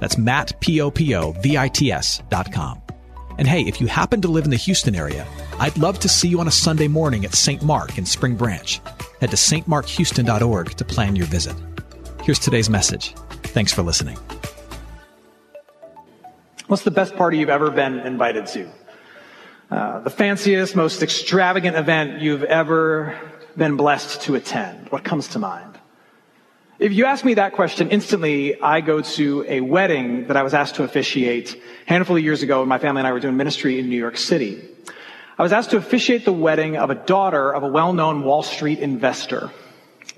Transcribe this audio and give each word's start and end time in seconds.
That's 0.00 0.18
Matt, 0.18 0.60
P-O-P-O-V-I-T-S 0.60 2.22
dot 2.28 2.52
com. 2.52 2.82
And 3.38 3.46
hey, 3.46 3.62
if 3.62 3.80
you 3.80 3.86
happen 3.86 4.20
to 4.22 4.28
live 4.28 4.44
in 4.44 4.50
the 4.50 4.56
Houston 4.56 4.96
area, 4.96 5.26
I'd 5.60 5.78
love 5.78 5.98
to 6.00 6.08
see 6.08 6.28
you 6.28 6.40
on 6.40 6.48
a 6.48 6.52
Sunday 6.52 6.88
morning 6.88 7.24
at 7.24 7.34
St. 7.34 7.62
Mark 7.62 7.96
in 7.96 8.04
Spring 8.04 8.34
Branch. 8.34 8.80
Head 9.20 9.30
to 9.30 9.36
stmarkhouston.org 9.36 10.70
to 10.70 10.84
plan 10.84 11.14
your 11.14 11.26
visit. 11.26 11.56
Here's 12.24 12.38
today's 12.38 12.68
message. 12.68 13.14
Thanks 13.44 13.72
for 13.72 13.82
listening. 13.82 14.18
What's 16.66 16.82
the 16.82 16.90
best 16.90 17.16
party 17.16 17.38
you've 17.38 17.48
ever 17.48 17.70
been 17.70 18.00
invited 18.00 18.46
to? 18.48 18.68
Uh, 19.70 20.00
the 20.00 20.10
fanciest, 20.10 20.74
most 20.74 21.02
extravagant 21.02 21.76
event 21.76 22.20
you've 22.20 22.42
ever 22.42 23.18
been 23.56 23.76
blessed 23.76 24.22
to 24.22 24.34
attend? 24.34 24.88
What 24.90 25.04
comes 25.04 25.28
to 25.28 25.38
mind? 25.38 25.77
If 26.78 26.92
you 26.92 27.06
ask 27.06 27.24
me 27.24 27.34
that 27.34 27.54
question 27.54 27.90
instantly, 27.90 28.60
I 28.62 28.82
go 28.82 29.00
to 29.00 29.44
a 29.48 29.60
wedding 29.60 30.28
that 30.28 30.36
I 30.36 30.44
was 30.44 30.54
asked 30.54 30.76
to 30.76 30.84
officiate 30.84 31.56
a 31.56 31.60
handful 31.86 32.16
of 32.16 32.22
years 32.22 32.42
ago 32.42 32.60
when 32.60 32.68
my 32.68 32.78
family 32.78 33.00
and 33.00 33.08
I 33.08 33.10
were 33.10 33.18
doing 33.18 33.36
ministry 33.36 33.80
in 33.80 33.88
New 33.88 33.96
York 33.96 34.16
City. 34.16 34.62
I 35.36 35.42
was 35.42 35.52
asked 35.52 35.70
to 35.70 35.76
officiate 35.76 36.24
the 36.24 36.32
wedding 36.32 36.76
of 36.76 36.90
a 36.90 36.94
daughter 36.94 37.52
of 37.52 37.64
a 37.64 37.66
well-known 37.66 38.22
Wall 38.22 38.44
Street 38.44 38.78
investor. 38.78 39.50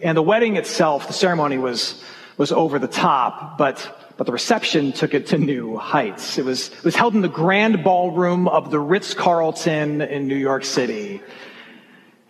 And 0.02 0.19
the 0.19 0.22
wedding 0.22 0.56
itself, 0.56 1.06
the 1.06 1.14
ceremony 1.14 1.56
was, 1.56 2.05
was 2.36 2.52
over 2.52 2.78
the 2.78 2.89
top, 2.89 3.56
but 3.56 3.97
but 4.19 4.27
the 4.27 4.33
reception 4.33 4.92
took 4.92 5.14
it 5.14 5.28
to 5.28 5.39
new 5.39 5.78
heights. 5.78 6.36
It 6.36 6.45
was, 6.45 6.69
it 6.69 6.84
was 6.84 6.95
held 6.95 7.14
in 7.14 7.22
the 7.22 7.28
grand 7.28 7.83
ballroom 7.83 8.48
of 8.48 8.70
the 8.70 8.78
Ritz-Carlton 8.78 10.02
in 10.02 10.28
New 10.28 10.36
York 10.36 10.67
City. 10.67 11.22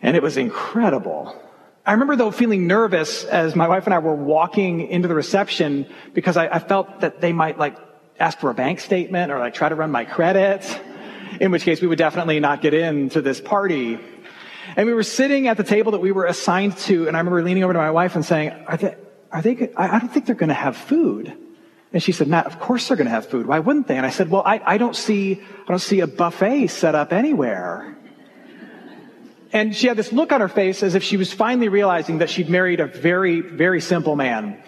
And 0.01 0.17
it 0.17 0.23
was 0.23 0.37
incredible. 0.37 1.35
I 1.87 1.93
remember 1.93 2.17
though 2.17 2.31
feeling 2.31 2.67
nervous 2.67 3.25
as 3.25 3.57
my 3.57 3.67
wife 3.67 3.87
and 3.87 3.95
I 3.95 3.99
were 3.99 4.15
walking 4.15 4.87
into 4.89 5.09
the 5.09 5.15
reception 5.15 5.87
because 6.13 6.37
I, 6.37 6.47
I 6.49 6.59
felt 6.59 7.01
that 7.01 7.21
they 7.21 7.33
might 7.33 7.59
like 7.59 7.77
ask 8.19 8.39
for 8.39 8.51
a 8.51 8.55
bank 8.55 8.81
statement 8.81 9.33
or 9.33 9.39
like 9.39 9.55
try 9.55 9.69
to 9.69 9.75
run 9.75 9.91
my 9.91 10.05
credit, 10.05 10.63
in 11.41 11.51
which 11.51 11.63
case 11.63 11.81
we 11.81 11.89
would 11.89 11.99
definitely 11.99 12.39
not 12.39 12.61
get 12.61 12.75
into 12.75 13.23
this 13.23 13.41
party. 13.41 13.99
And 14.77 14.87
we 14.87 14.93
were 14.93 15.03
sitting 15.03 15.49
at 15.49 15.57
the 15.57 15.65
table 15.65 15.93
that 15.93 16.01
we 16.01 16.13
were 16.13 16.27
assigned 16.27 16.77
to, 16.79 17.09
and 17.09 17.17
I 17.17 17.21
remember 17.21 17.43
leaning 17.43 17.65
over 17.65 17.73
to 17.73 17.79
my 17.79 17.91
wife 17.91 18.15
and 18.15 18.25
saying, 18.25 18.51
are 18.67 18.77
they, 18.77 18.95
are 19.33 19.43
they, 19.43 19.71
I 19.75 19.99
don't 19.99 20.13
think 20.13 20.27
they're 20.27 20.35
going 20.35 20.49
to 20.49 20.55
have 20.55 20.77
food. 20.77 21.33
And 21.93 22.03
she 22.03 22.13
said, 22.13 22.29
Matt, 22.29 22.47
of 22.47 22.61
course 22.61 22.87
they're 22.87 22.97
going 22.97 23.07
to 23.07 23.11
have 23.11 23.27
food. 23.27 23.47
Why 23.47 23.59
wouldn't 23.59 23.89
they? 23.89 23.97
And 23.97 24.07
I 24.07 24.11
said, 24.11 24.31
well, 24.31 24.43
I, 24.45 24.61
I 24.65 24.79
don't 24.79 24.95
see, 24.95 25.41
I 25.41 25.65
don't 25.67 25.81
see 25.81 26.01
a 26.01 26.07
buffet 26.07 26.69
set 26.69 26.95
up 26.95 27.13
anywhere. 27.13 27.97
And 29.53 29.75
she 29.75 29.89
had 29.89 29.97
this 29.97 30.13
look 30.13 30.33
on 30.33 30.41
her 30.41 30.49
face 30.49 30.83
as 30.83 30.95
if 30.95 31.03
she 31.03 31.17
was 31.17 31.33
finally 31.33 31.69
realizing 31.69 32.19
that 32.19 32.31
she'd 32.31 32.49
married 32.49 32.81
a 32.81 32.87
very, 32.87 33.41
very 33.41 33.81
simple 33.81 34.15
man. 34.15 34.63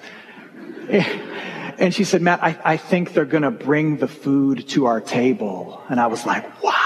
And 1.79 1.95
she 1.95 2.05
said, 2.05 2.21
Matt, 2.21 2.43
I, 2.43 2.59
I 2.65 2.77
think 2.77 3.13
they're 3.13 3.25
going 3.25 3.45
to 3.45 3.51
bring 3.51 3.97
the 3.97 4.09
food 4.09 4.69
to 4.71 4.87
our 4.87 5.01
table. 5.01 5.83
And 5.89 6.01
I 6.01 6.09
was 6.09 6.27
like, 6.27 6.63
wow. 6.63 6.81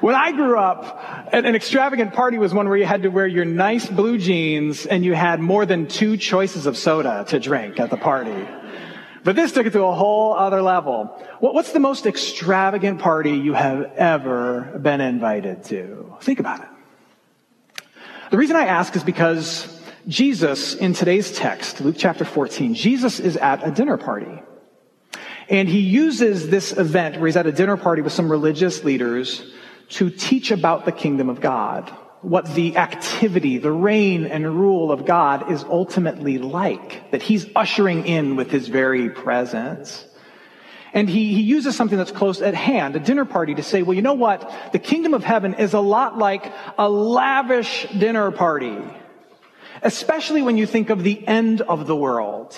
When 0.00 0.14
I 0.14 0.32
grew 0.32 0.58
up, 0.58 1.28
an 1.32 1.54
extravagant 1.54 2.14
party 2.14 2.38
was 2.38 2.54
one 2.54 2.66
where 2.68 2.78
you 2.78 2.86
had 2.86 3.02
to 3.02 3.10
wear 3.10 3.26
your 3.26 3.44
nice 3.44 3.86
blue 3.86 4.16
jeans 4.16 4.86
and 4.86 5.04
you 5.04 5.12
had 5.14 5.40
more 5.40 5.66
than 5.66 5.86
two 5.88 6.16
choices 6.16 6.64
of 6.64 6.78
soda 6.78 7.26
to 7.28 7.38
drink 7.38 7.78
at 7.78 7.90
the 7.90 7.98
party. 7.98 8.48
But 9.22 9.36
this 9.36 9.52
took 9.52 9.66
it 9.66 9.72
to 9.74 9.84
a 9.84 9.94
whole 9.94 10.34
other 10.34 10.62
level. 10.62 11.04
What's 11.40 11.72
the 11.72 11.80
most 11.80 12.06
extravagant 12.06 13.00
party 13.00 13.32
you 13.32 13.52
have 13.52 13.92
ever 13.96 14.78
been 14.80 15.00
invited 15.00 15.64
to? 15.64 16.16
Think 16.20 16.40
about 16.40 16.60
it. 16.60 16.68
The 18.30 18.38
reason 18.38 18.56
I 18.56 18.66
ask 18.66 18.94
is 18.96 19.04
because 19.04 19.80
Jesus, 20.08 20.74
in 20.74 20.94
today's 20.94 21.32
text, 21.32 21.80
Luke 21.80 21.96
chapter 21.98 22.24
14, 22.24 22.74
Jesus 22.74 23.20
is 23.20 23.36
at 23.36 23.66
a 23.66 23.70
dinner 23.70 23.96
party. 23.96 24.42
And 25.48 25.68
he 25.68 25.80
uses 25.80 26.48
this 26.48 26.72
event 26.72 27.16
where 27.16 27.26
he's 27.26 27.36
at 27.36 27.46
a 27.46 27.52
dinner 27.52 27.76
party 27.76 28.02
with 28.02 28.12
some 28.12 28.30
religious 28.30 28.84
leaders 28.84 29.52
to 29.90 30.08
teach 30.08 30.52
about 30.52 30.84
the 30.84 30.92
kingdom 30.92 31.28
of 31.28 31.40
God, 31.40 31.92
what 32.22 32.54
the 32.54 32.76
activity, 32.76 33.58
the 33.58 33.72
reign 33.72 34.26
and 34.26 34.44
rule 34.44 34.92
of 34.92 35.06
God 35.06 35.50
is 35.50 35.64
ultimately 35.64 36.38
like, 36.38 37.10
that 37.12 37.22
he's 37.22 37.46
ushering 37.56 38.06
in 38.06 38.36
with 38.36 38.50
his 38.50 38.68
very 38.68 39.08
presence. 39.08 40.04
And 40.92 41.08
he, 41.08 41.34
he 41.34 41.42
uses 41.42 41.76
something 41.76 41.96
that's 41.96 42.10
close 42.10 42.42
at 42.42 42.54
hand, 42.54 42.96
a 42.96 43.00
dinner 43.00 43.24
party, 43.24 43.54
to 43.54 43.62
say, 43.62 43.82
well, 43.82 43.94
you 43.94 44.02
know 44.02 44.14
what? 44.14 44.52
The 44.72 44.78
kingdom 44.78 45.14
of 45.14 45.24
heaven 45.24 45.54
is 45.54 45.72
a 45.72 45.80
lot 45.80 46.18
like 46.18 46.52
a 46.76 46.90
lavish 46.90 47.86
dinner 47.96 48.30
party, 48.30 48.78
especially 49.82 50.42
when 50.42 50.56
you 50.56 50.66
think 50.66 50.90
of 50.90 51.02
the 51.02 51.26
end 51.26 51.62
of 51.62 51.86
the 51.86 51.96
world. 51.96 52.56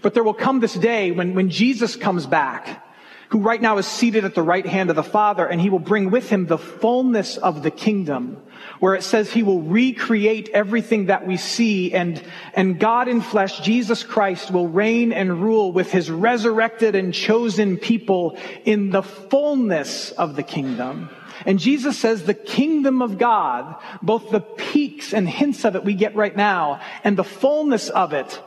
But 0.00 0.14
there 0.14 0.24
will 0.24 0.34
come 0.34 0.60
this 0.60 0.74
day 0.74 1.10
when, 1.10 1.34
when 1.34 1.50
Jesus 1.50 1.96
comes 1.96 2.26
back 2.26 2.86
who 3.32 3.38
right 3.38 3.62
now 3.62 3.78
is 3.78 3.86
seated 3.86 4.26
at 4.26 4.34
the 4.34 4.42
right 4.42 4.66
hand 4.66 4.90
of 4.90 4.96
the 4.96 5.02
Father, 5.02 5.46
and 5.46 5.58
he 5.58 5.70
will 5.70 5.78
bring 5.78 6.10
with 6.10 6.28
him 6.28 6.44
the 6.44 6.58
fullness 6.58 7.38
of 7.38 7.62
the 7.62 7.70
kingdom, 7.70 8.36
where 8.78 8.94
it 8.94 9.02
says 9.02 9.32
he 9.32 9.42
will 9.42 9.62
recreate 9.62 10.50
everything 10.52 11.06
that 11.06 11.26
we 11.26 11.38
see, 11.38 11.94
and, 11.94 12.22
and 12.52 12.78
God 12.78 13.08
in 13.08 13.22
flesh, 13.22 13.60
Jesus 13.60 14.02
Christ, 14.02 14.50
will 14.50 14.68
reign 14.68 15.14
and 15.14 15.42
rule 15.42 15.72
with 15.72 15.90
his 15.90 16.10
resurrected 16.10 16.94
and 16.94 17.14
chosen 17.14 17.78
people 17.78 18.36
in 18.66 18.90
the 18.90 19.02
fullness 19.02 20.10
of 20.10 20.36
the 20.36 20.42
kingdom. 20.42 21.08
And 21.46 21.58
Jesus 21.58 21.98
says 21.98 22.24
the 22.24 22.34
kingdom 22.34 23.00
of 23.00 23.16
God, 23.16 23.76
both 24.02 24.30
the 24.30 24.40
peaks 24.40 25.14
and 25.14 25.26
hints 25.26 25.64
of 25.64 25.74
it 25.74 25.84
we 25.84 25.94
get 25.94 26.14
right 26.14 26.36
now, 26.36 26.82
and 27.02 27.16
the 27.16 27.24
fullness 27.24 27.88
of 27.88 28.12
it, 28.12 28.42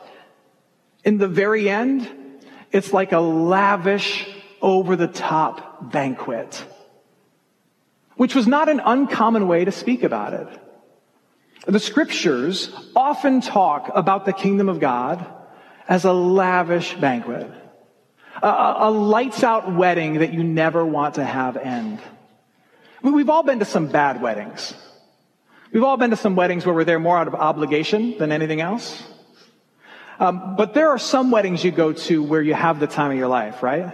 in 1.03 1.17
the 1.17 1.27
very 1.27 1.71
end, 1.71 2.07
it's 2.71 2.93
like 2.93 3.13
a 3.13 3.19
lavish 3.19 4.29
over 4.61 4.95
the 4.95 5.07
top 5.07 5.91
banquet, 5.91 6.63
which 8.15 8.35
was 8.35 8.47
not 8.47 8.69
an 8.69 8.81
uncommon 8.83 9.47
way 9.47 9.65
to 9.65 9.71
speak 9.71 10.03
about 10.03 10.33
it. 10.33 10.47
The 11.67 11.79
scriptures 11.79 12.73
often 12.95 13.41
talk 13.41 13.89
about 13.93 14.25
the 14.25 14.33
kingdom 14.33 14.69
of 14.69 14.79
God 14.79 15.25
as 15.87 16.05
a 16.05 16.13
lavish 16.13 16.93
banquet, 16.95 17.49
a, 18.41 18.75
a 18.79 18.91
lights 18.91 19.43
out 19.43 19.73
wedding 19.73 20.19
that 20.19 20.33
you 20.33 20.43
never 20.43 20.85
want 20.85 21.15
to 21.15 21.25
have 21.25 21.57
end. 21.57 21.99
We've 23.01 23.29
all 23.29 23.43
been 23.43 23.59
to 23.59 23.65
some 23.65 23.87
bad 23.87 24.21
weddings. 24.21 24.73
We've 25.71 25.83
all 25.83 25.97
been 25.97 26.11
to 26.11 26.15
some 26.15 26.35
weddings 26.35 26.65
where 26.65 26.73
we're 26.73 26.85
there 26.85 26.99
more 26.99 27.17
out 27.17 27.27
of 27.27 27.35
obligation 27.35 28.17
than 28.17 28.31
anything 28.31 28.61
else. 28.61 29.03
Um, 30.19 30.55
but 30.55 30.73
there 30.73 30.89
are 30.89 30.97
some 30.97 31.31
weddings 31.31 31.63
you 31.63 31.71
go 31.71 31.93
to 31.93 32.23
where 32.23 32.41
you 32.41 32.53
have 32.53 32.79
the 32.79 32.87
time 32.87 33.11
of 33.11 33.17
your 33.17 33.27
life, 33.27 33.61
right? 33.61 33.93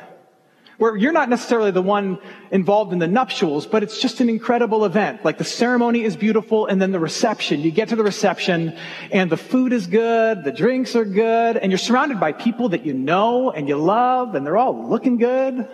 Where 0.81 0.95
you're 0.95 1.11
not 1.11 1.29
necessarily 1.29 1.69
the 1.69 1.79
one 1.79 2.17
involved 2.49 2.91
in 2.91 2.97
the 2.97 3.07
nuptials, 3.07 3.67
but 3.67 3.83
it's 3.83 4.01
just 4.01 4.19
an 4.19 4.29
incredible 4.29 4.83
event. 4.83 5.23
Like 5.23 5.37
the 5.37 5.43
ceremony 5.43 6.03
is 6.03 6.15
beautiful 6.15 6.65
and 6.65 6.81
then 6.81 6.91
the 6.91 6.99
reception. 6.99 7.61
You 7.61 7.69
get 7.69 7.89
to 7.89 7.95
the 7.95 8.03
reception 8.03 8.75
and 9.11 9.31
the 9.31 9.37
food 9.37 9.73
is 9.73 9.85
good, 9.85 10.43
the 10.43 10.51
drinks 10.51 10.95
are 10.95 11.05
good, 11.05 11.57
and 11.57 11.71
you're 11.71 11.77
surrounded 11.77 12.19
by 12.19 12.31
people 12.31 12.69
that 12.69 12.83
you 12.83 12.93
know 12.93 13.51
and 13.51 13.67
you 13.67 13.77
love 13.77 14.33
and 14.33 14.43
they're 14.43 14.57
all 14.57 14.89
looking 14.89 15.17
good 15.17 15.69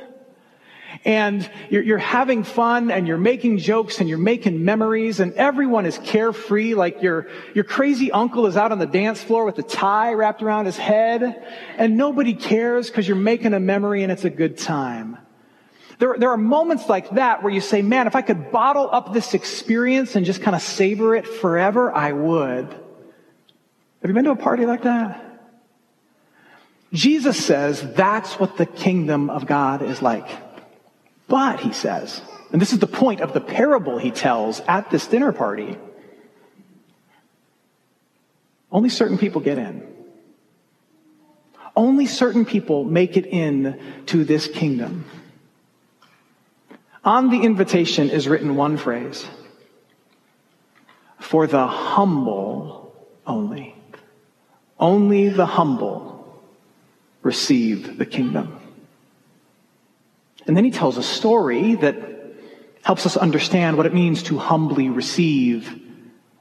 and 1.05 1.49
you're, 1.69 1.83
you're, 1.83 1.97
having 1.97 2.43
fun 2.43 2.91
and 2.91 3.07
you're 3.07 3.17
making 3.17 3.57
jokes 3.57 3.99
and 3.99 4.07
you're 4.09 4.17
making 4.17 4.63
memories 4.63 5.19
and 5.19 5.33
everyone 5.33 5.85
is 5.85 5.97
carefree 5.99 6.73
like 6.73 7.01
your, 7.01 7.27
your 7.53 7.63
crazy 7.63 8.11
uncle 8.11 8.45
is 8.45 8.55
out 8.55 8.71
on 8.71 8.79
the 8.79 8.85
dance 8.85 9.21
floor 9.21 9.45
with 9.45 9.57
a 9.59 9.63
tie 9.63 10.13
wrapped 10.13 10.41
around 10.41 10.65
his 10.65 10.77
head 10.77 11.45
and 11.77 11.97
nobody 11.97 12.33
cares 12.33 12.87
because 12.87 13.07
you're 13.07 13.17
making 13.17 13.53
a 13.53 13.59
memory 13.59 14.03
and 14.03 14.11
it's 14.11 14.25
a 14.25 14.29
good 14.29 14.57
time. 14.57 15.17
There, 15.99 16.15
there 16.17 16.29
are 16.29 16.37
moments 16.37 16.87
like 16.87 17.09
that 17.11 17.41
where 17.41 17.51
you 17.51 17.61
say, 17.61 17.81
man, 17.81 18.07
if 18.07 18.15
I 18.15 18.21
could 18.21 18.51
bottle 18.51 18.89
up 18.91 19.13
this 19.13 19.33
experience 19.33 20.15
and 20.15 20.25
just 20.25 20.41
kind 20.41 20.55
of 20.55 20.61
savor 20.61 21.15
it 21.15 21.27
forever, 21.27 21.93
I 21.93 22.11
would. 22.11 22.65
Have 24.01 24.09
you 24.09 24.13
been 24.13 24.25
to 24.25 24.31
a 24.31 24.35
party 24.35 24.65
like 24.65 24.83
that? 24.83 25.23
Jesus 26.93 27.43
says 27.43 27.85
that's 27.93 28.39
what 28.39 28.57
the 28.57 28.65
kingdom 28.65 29.29
of 29.29 29.45
God 29.45 29.81
is 29.81 30.01
like. 30.01 30.27
But, 31.27 31.59
he 31.59 31.73
says, 31.73 32.21
and 32.51 32.61
this 32.61 32.71
is 32.73 32.79
the 32.79 32.87
point 32.87 33.21
of 33.21 33.33
the 33.33 33.41
parable 33.41 33.97
he 33.97 34.11
tells 34.11 34.61
at 34.61 34.89
this 34.89 35.07
dinner 35.07 35.31
party, 35.31 35.77
only 38.71 38.89
certain 38.89 39.17
people 39.17 39.41
get 39.41 39.57
in. 39.57 39.85
Only 41.75 42.05
certain 42.05 42.45
people 42.45 42.83
make 42.83 43.17
it 43.17 43.25
in 43.25 43.79
to 44.07 44.23
this 44.23 44.47
kingdom. 44.47 45.05
On 47.03 47.29
the 47.29 47.41
invitation 47.43 48.09
is 48.09 48.27
written 48.27 48.55
one 48.55 48.77
phrase 48.77 49.25
for 51.19 51.47
the 51.47 51.67
humble 51.67 52.95
only. 53.25 53.75
Only 54.79 55.29
the 55.29 55.45
humble 55.45 56.41
receive 57.21 57.97
the 57.97 58.05
kingdom. 58.05 58.56
And 60.47 60.55
then 60.55 60.63
he 60.63 60.71
tells 60.71 60.97
a 60.97 61.03
story 61.03 61.75
that 61.75 61.95
helps 62.81 63.05
us 63.05 63.17
understand 63.17 63.75
what 63.75 63.85
it 63.85 63.93
means 63.93 64.23
to 64.23 64.37
humbly 64.37 64.89
receive 64.89 65.81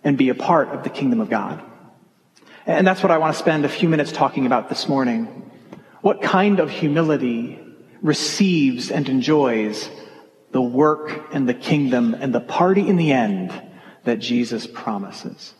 and 0.04 0.16
be 0.16 0.28
a 0.28 0.34
part 0.34 0.68
of 0.68 0.84
the 0.84 0.90
kingdom 0.90 1.20
of 1.20 1.28
God. 1.28 1.60
And 2.66 2.86
that's 2.86 3.02
what 3.02 3.10
I 3.10 3.18
want 3.18 3.34
to 3.34 3.38
spend 3.38 3.64
a 3.64 3.68
few 3.68 3.88
minutes 3.88 4.12
talking 4.12 4.46
about 4.46 4.68
this 4.68 4.88
morning. 4.88 5.50
What 6.02 6.22
kind 6.22 6.60
of 6.60 6.70
humility 6.70 7.58
receives 8.00 8.92
and 8.92 9.08
enjoys 9.08 9.90
the 10.52 10.62
work 10.62 11.34
and 11.34 11.48
the 11.48 11.54
kingdom 11.54 12.14
and 12.14 12.32
the 12.32 12.40
party 12.40 12.88
in 12.88 12.94
the 12.96 13.10
end 13.10 13.52
that 14.04 14.20
Jesus 14.20 14.68
promises? 14.68 15.52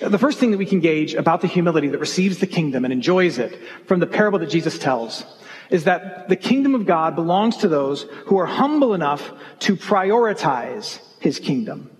The 0.00 0.18
first 0.18 0.38
thing 0.38 0.50
that 0.50 0.58
we 0.58 0.66
can 0.66 0.80
gauge 0.80 1.14
about 1.14 1.40
the 1.40 1.46
humility 1.46 1.88
that 1.88 1.98
receives 1.98 2.38
the 2.38 2.46
kingdom 2.46 2.84
and 2.84 2.92
enjoys 2.92 3.38
it 3.38 3.58
from 3.86 4.00
the 4.00 4.06
parable 4.06 4.38
that 4.40 4.50
Jesus 4.50 4.78
tells 4.78 5.24
is 5.70 5.84
that 5.84 6.28
the 6.28 6.36
kingdom 6.36 6.74
of 6.74 6.86
God 6.86 7.14
belongs 7.14 7.58
to 7.58 7.68
those 7.68 8.02
who 8.26 8.38
are 8.38 8.46
humble 8.46 8.92
enough 8.94 9.30
to 9.60 9.76
prioritize 9.76 11.00
his 11.20 11.38
kingdom. 11.38 11.90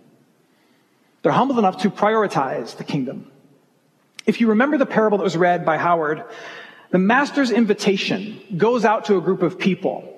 They're 1.22 1.32
humble 1.32 1.58
enough 1.58 1.82
to 1.82 1.90
prioritize 1.90 2.76
the 2.76 2.84
kingdom. 2.84 3.30
If 4.26 4.40
you 4.40 4.48
remember 4.48 4.78
the 4.78 4.86
parable 4.86 5.18
that 5.18 5.24
was 5.24 5.36
read 5.36 5.64
by 5.64 5.76
Howard, 5.76 6.24
the 6.90 6.98
master's 6.98 7.50
invitation 7.50 8.40
goes 8.56 8.84
out 8.84 9.06
to 9.06 9.16
a 9.16 9.20
group 9.20 9.42
of 9.42 9.58
people. 9.58 10.16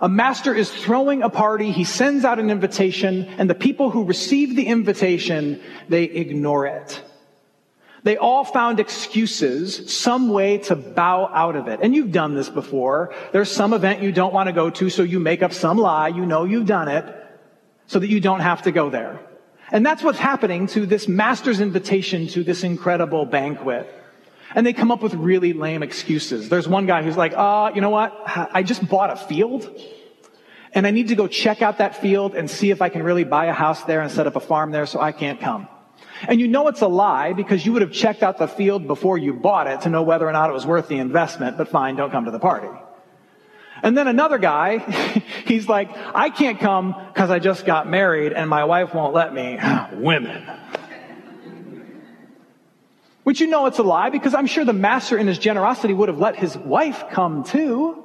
A 0.00 0.08
master 0.08 0.54
is 0.54 0.70
throwing 0.70 1.22
a 1.22 1.28
party. 1.28 1.72
He 1.72 1.84
sends 1.84 2.24
out 2.24 2.38
an 2.38 2.50
invitation 2.50 3.24
and 3.38 3.50
the 3.50 3.54
people 3.54 3.90
who 3.90 4.04
receive 4.04 4.54
the 4.54 4.66
invitation, 4.66 5.60
they 5.88 6.04
ignore 6.04 6.66
it. 6.66 7.02
They 8.08 8.16
all 8.16 8.42
found 8.42 8.80
excuses, 8.80 9.92
some 9.94 10.30
way 10.30 10.56
to 10.68 10.74
bow 10.74 11.26
out 11.26 11.56
of 11.56 11.68
it. 11.68 11.80
And 11.82 11.94
you've 11.94 12.10
done 12.10 12.34
this 12.34 12.48
before. 12.48 13.12
There's 13.32 13.50
some 13.50 13.74
event 13.74 14.00
you 14.00 14.12
don't 14.12 14.32
want 14.32 14.46
to 14.46 14.54
go 14.54 14.70
to, 14.70 14.88
so 14.88 15.02
you 15.02 15.20
make 15.20 15.42
up 15.42 15.52
some 15.52 15.76
lie. 15.76 16.08
You 16.08 16.24
know 16.24 16.44
you've 16.44 16.64
done 16.64 16.88
it 16.88 17.04
so 17.86 17.98
that 17.98 18.08
you 18.08 18.18
don't 18.18 18.40
have 18.40 18.62
to 18.62 18.72
go 18.72 18.88
there. 18.88 19.20
And 19.70 19.84
that's 19.84 20.02
what's 20.02 20.18
happening 20.18 20.68
to 20.68 20.86
this 20.86 21.06
master's 21.06 21.60
invitation 21.60 22.28
to 22.28 22.42
this 22.42 22.64
incredible 22.64 23.26
banquet. 23.26 23.86
And 24.54 24.66
they 24.66 24.72
come 24.72 24.90
up 24.90 25.02
with 25.02 25.12
really 25.12 25.52
lame 25.52 25.82
excuses. 25.82 26.48
There's 26.48 26.66
one 26.66 26.86
guy 26.86 27.02
who's 27.02 27.18
like, 27.18 27.34
uh, 27.36 27.72
you 27.74 27.82
know 27.82 27.90
what? 27.90 28.18
I 28.24 28.62
just 28.62 28.88
bought 28.88 29.10
a 29.10 29.16
field 29.16 29.70
and 30.72 30.86
I 30.86 30.92
need 30.92 31.08
to 31.08 31.14
go 31.14 31.26
check 31.26 31.60
out 31.60 31.76
that 31.76 32.00
field 32.00 32.34
and 32.34 32.50
see 32.50 32.70
if 32.70 32.80
I 32.80 32.88
can 32.88 33.02
really 33.02 33.24
buy 33.24 33.44
a 33.48 33.52
house 33.52 33.84
there 33.84 34.00
and 34.00 34.10
set 34.10 34.26
up 34.26 34.34
a 34.34 34.40
farm 34.40 34.70
there 34.70 34.86
so 34.86 34.98
I 34.98 35.12
can't 35.12 35.38
come. 35.38 35.68
And 36.26 36.40
you 36.40 36.48
know 36.48 36.68
it's 36.68 36.80
a 36.80 36.88
lie 36.88 37.32
because 37.32 37.64
you 37.64 37.72
would 37.72 37.82
have 37.82 37.92
checked 37.92 38.22
out 38.22 38.38
the 38.38 38.48
field 38.48 38.86
before 38.86 39.18
you 39.18 39.32
bought 39.32 39.66
it 39.66 39.82
to 39.82 39.90
know 39.90 40.02
whether 40.02 40.28
or 40.28 40.32
not 40.32 40.50
it 40.50 40.52
was 40.52 40.66
worth 40.66 40.88
the 40.88 40.98
investment, 40.98 41.56
but 41.56 41.68
fine, 41.68 41.96
don't 41.96 42.10
come 42.10 42.24
to 42.24 42.30
the 42.30 42.40
party. 42.40 42.68
And 43.82 43.96
then 43.96 44.08
another 44.08 44.38
guy, 44.38 44.78
he's 45.46 45.68
like, 45.68 45.90
I 46.14 46.30
can't 46.30 46.58
come 46.58 46.94
because 47.08 47.30
I 47.30 47.38
just 47.38 47.64
got 47.64 47.88
married 47.88 48.32
and 48.32 48.50
my 48.50 48.64
wife 48.64 48.94
won't 48.94 49.14
let 49.14 49.32
me. 49.32 49.58
Women. 49.92 50.44
Which 53.22 53.40
you 53.40 53.46
know 53.46 53.66
it's 53.66 53.78
a 53.78 53.82
lie 53.82 54.10
because 54.10 54.34
I'm 54.34 54.46
sure 54.46 54.64
the 54.64 54.72
master 54.72 55.18
in 55.18 55.26
his 55.26 55.38
generosity 55.38 55.92
would 55.92 56.08
have 56.08 56.18
let 56.18 56.36
his 56.36 56.56
wife 56.56 57.04
come 57.10 57.44
too. 57.44 58.04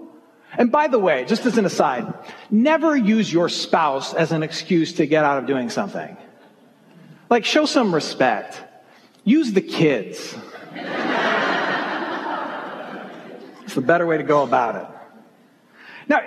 And 0.58 0.72
by 0.72 0.88
the 0.88 1.00
way, 1.00 1.26
just 1.26 1.46
as 1.46 1.58
an 1.58 1.66
aside, 1.66 2.14
never 2.52 2.96
use 2.96 3.32
your 3.32 3.50
spouse 3.50 4.14
as 4.14 4.32
an 4.32 4.44
excuse 4.44 4.94
to 4.94 5.08
get 5.08 5.24
out 5.24 5.40
of 5.40 5.48
doing 5.48 5.70
something. 5.70 6.16
Like, 7.30 7.46
show 7.46 7.66
some 7.66 7.94
respect. 7.94 8.62
Use 9.24 9.54
the 9.54 9.62
kids. 9.62 10.36
it's 13.64 13.76
the 13.76 13.82
better 13.82 14.06
way 14.06 14.18
to 14.18 14.24
go 14.24 14.44
about 14.44 14.76
it. 14.76 14.88
Now, 16.08 16.22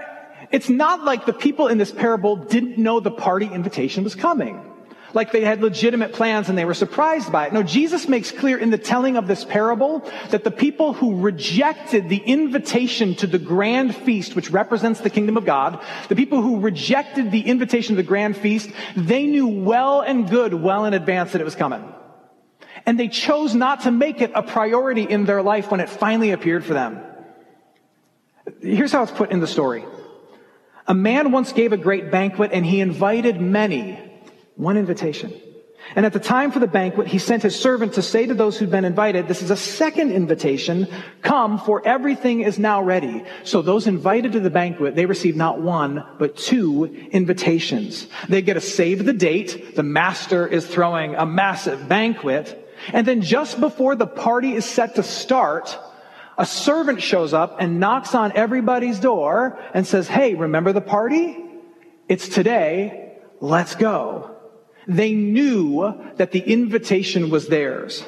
it's 0.50 0.68
not 0.68 1.04
like 1.04 1.26
the 1.26 1.32
people 1.32 1.68
in 1.68 1.78
this 1.78 1.92
parable 1.92 2.36
didn't 2.36 2.78
know 2.78 3.00
the 3.00 3.10
party 3.10 3.46
invitation 3.46 4.04
was 4.04 4.14
coming. 4.14 4.75
Like 5.16 5.32
they 5.32 5.40
had 5.40 5.62
legitimate 5.62 6.12
plans 6.12 6.50
and 6.50 6.58
they 6.58 6.66
were 6.66 6.74
surprised 6.74 7.32
by 7.32 7.46
it. 7.46 7.52
No, 7.54 7.62
Jesus 7.62 8.06
makes 8.06 8.30
clear 8.30 8.58
in 8.58 8.68
the 8.68 8.76
telling 8.76 9.16
of 9.16 9.26
this 9.26 9.46
parable 9.46 10.00
that 10.28 10.44
the 10.44 10.50
people 10.50 10.92
who 10.92 11.22
rejected 11.22 12.10
the 12.10 12.18
invitation 12.18 13.14
to 13.14 13.26
the 13.26 13.38
grand 13.38 13.96
feast, 13.96 14.36
which 14.36 14.50
represents 14.50 15.00
the 15.00 15.08
kingdom 15.08 15.38
of 15.38 15.46
God, 15.46 15.82
the 16.10 16.16
people 16.16 16.42
who 16.42 16.60
rejected 16.60 17.30
the 17.30 17.40
invitation 17.40 17.96
to 17.96 18.02
the 18.02 18.06
grand 18.06 18.36
feast, 18.36 18.68
they 18.94 19.24
knew 19.24 19.48
well 19.48 20.02
and 20.02 20.28
good, 20.28 20.52
well 20.52 20.84
in 20.84 20.92
advance 20.92 21.32
that 21.32 21.40
it 21.40 21.44
was 21.44 21.56
coming. 21.56 21.82
And 22.84 23.00
they 23.00 23.08
chose 23.08 23.54
not 23.54 23.84
to 23.84 23.90
make 23.90 24.20
it 24.20 24.32
a 24.34 24.42
priority 24.42 25.04
in 25.04 25.24
their 25.24 25.40
life 25.40 25.70
when 25.70 25.80
it 25.80 25.88
finally 25.88 26.32
appeared 26.32 26.62
for 26.62 26.74
them. 26.74 27.00
Here's 28.60 28.92
how 28.92 29.04
it's 29.04 29.12
put 29.12 29.30
in 29.30 29.40
the 29.40 29.46
story. 29.46 29.82
A 30.86 30.92
man 30.92 31.32
once 31.32 31.54
gave 31.54 31.72
a 31.72 31.78
great 31.78 32.10
banquet 32.10 32.50
and 32.52 32.66
he 32.66 32.82
invited 32.82 33.40
many. 33.40 34.05
One 34.56 34.76
invitation. 34.76 35.40
And 35.94 36.04
at 36.04 36.12
the 36.12 36.18
time 36.18 36.50
for 36.50 36.58
the 36.58 36.66
banquet, 36.66 37.06
he 37.06 37.18
sent 37.18 37.42
his 37.42 37.54
servant 37.54 37.94
to 37.94 38.02
say 38.02 38.26
to 38.26 38.34
those 38.34 38.58
who'd 38.58 38.70
been 38.70 38.84
invited, 38.84 39.28
this 39.28 39.42
is 39.42 39.50
a 39.50 39.56
second 39.56 40.10
invitation. 40.10 40.88
Come, 41.22 41.58
for 41.58 41.86
everything 41.86 42.40
is 42.40 42.58
now 42.58 42.82
ready. 42.82 43.22
So 43.44 43.62
those 43.62 43.86
invited 43.86 44.32
to 44.32 44.40
the 44.40 44.50
banquet, 44.50 44.96
they 44.96 45.06
receive 45.06 45.36
not 45.36 45.60
one, 45.60 46.04
but 46.18 46.36
two 46.36 46.86
invitations. 47.12 48.08
They 48.28 48.42
get 48.42 48.56
a 48.56 48.60
save 48.60 49.04
the 49.04 49.12
date. 49.12 49.76
The 49.76 49.84
master 49.84 50.46
is 50.46 50.66
throwing 50.66 51.14
a 51.14 51.24
massive 51.24 51.88
banquet. 51.88 52.62
And 52.92 53.06
then 53.06 53.22
just 53.22 53.60
before 53.60 53.94
the 53.94 54.06
party 54.06 54.54
is 54.54 54.64
set 54.64 54.96
to 54.96 55.02
start, 55.02 55.78
a 56.36 56.44
servant 56.44 57.00
shows 57.00 57.32
up 57.32 57.56
and 57.60 57.78
knocks 57.78 58.14
on 58.14 58.32
everybody's 58.32 58.98
door 58.98 59.58
and 59.72 59.86
says, 59.86 60.08
Hey, 60.08 60.34
remember 60.34 60.72
the 60.72 60.80
party? 60.80 61.44
It's 62.08 62.28
today. 62.28 63.18
Let's 63.40 63.74
go. 63.76 64.35
They 64.86 65.12
knew 65.14 65.94
that 66.16 66.30
the 66.32 66.40
invitation 66.40 67.30
was 67.30 67.48
theirs. 67.48 68.04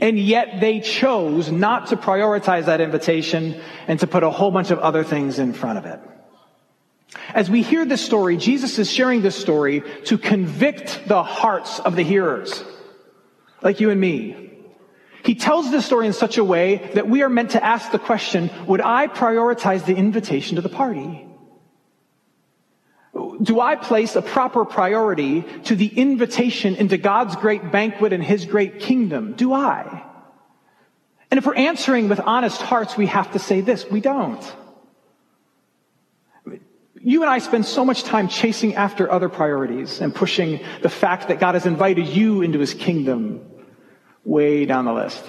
And 0.00 0.18
yet 0.18 0.60
they 0.60 0.80
chose 0.80 1.50
not 1.50 1.88
to 1.88 1.96
prioritize 1.96 2.66
that 2.66 2.80
invitation 2.80 3.60
and 3.86 4.00
to 4.00 4.06
put 4.06 4.22
a 4.22 4.30
whole 4.30 4.50
bunch 4.50 4.70
of 4.70 4.78
other 4.78 5.04
things 5.04 5.38
in 5.38 5.52
front 5.52 5.78
of 5.78 5.84
it. 5.84 6.00
As 7.34 7.50
we 7.50 7.62
hear 7.62 7.84
this 7.84 8.04
story, 8.04 8.36
Jesus 8.36 8.78
is 8.78 8.90
sharing 8.90 9.20
this 9.20 9.36
story 9.36 9.82
to 10.04 10.16
convict 10.16 11.02
the 11.06 11.22
hearts 11.22 11.80
of 11.80 11.96
the 11.96 12.02
hearers, 12.02 12.64
like 13.62 13.80
you 13.80 13.90
and 13.90 14.00
me. 14.00 14.50
He 15.24 15.34
tells 15.34 15.70
this 15.70 15.84
story 15.84 16.06
in 16.06 16.12
such 16.12 16.38
a 16.38 16.44
way 16.44 16.90
that 16.94 17.08
we 17.08 17.22
are 17.22 17.28
meant 17.28 17.50
to 17.50 17.62
ask 17.62 17.90
the 17.90 17.98
question, 17.98 18.50
would 18.66 18.80
I 18.80 19.06
prioritize 19.06 19.84
the 19.84 19.94
invitation 19.94 20.56
to 20.56 20.62
the 20.62 20.68
party? 20.68 21.26
Do 23.42 23.60
I 23.60 23.76
place 23.76 24.16
a 24.16 24.22
proper 24.22 24.64
priority 24.64 25.42
to 25.64 25.74
the 25.74 25.86
invitation 25.86 26.76
into 26.76 26.98
God's 26.98 27.36
great 27.36 27.72
banquet 27.72 28.12
and 28.12 28.22
His 28.22 28.44
great 28.44 28.80
kingdom? 28.80 29.32
Do 29.32 29.52
I? 29.52 30.04
And 31.30 31.38
if 31.38 31.46
we're 31.46 31.54
answering 31.54 32.08
with 32.08 32.20
honest 32.20 32.60
hearts, 32.60 32.96
we 32.96 33.06
have 33.06 33.32
to 33.32 33.38
say 33.38 33.60
this, 33.60 33.88
we 33.88 34.00
don't. 34.00 34.42
You 37.02 37.22
and 37.22 37.30
I 37.30 37.38
spend 37.38 37.64
so 37.64 37.84
much 37.84 38.02
time 38.02 38.28
chasing 38.28 38.74
after 38.74 39.10
other 39.10 39.30
priorities 39.30 40.02
and 40.02 40.14
pushing 40.14 40.60
the 40.82 40.90
fact 40.90 41.28
that 41.28 41.40
God 41.40 41.54
has 41.54 41.64
invited 41.64 42.06
you 42.06 42.42
into 42.42 42.58
His 42.58 42.74
kingdom 42.74 43.40
way 44.22 44.66
down 44.66 44.84
the 44.84 44.92
list. 44.92 45.24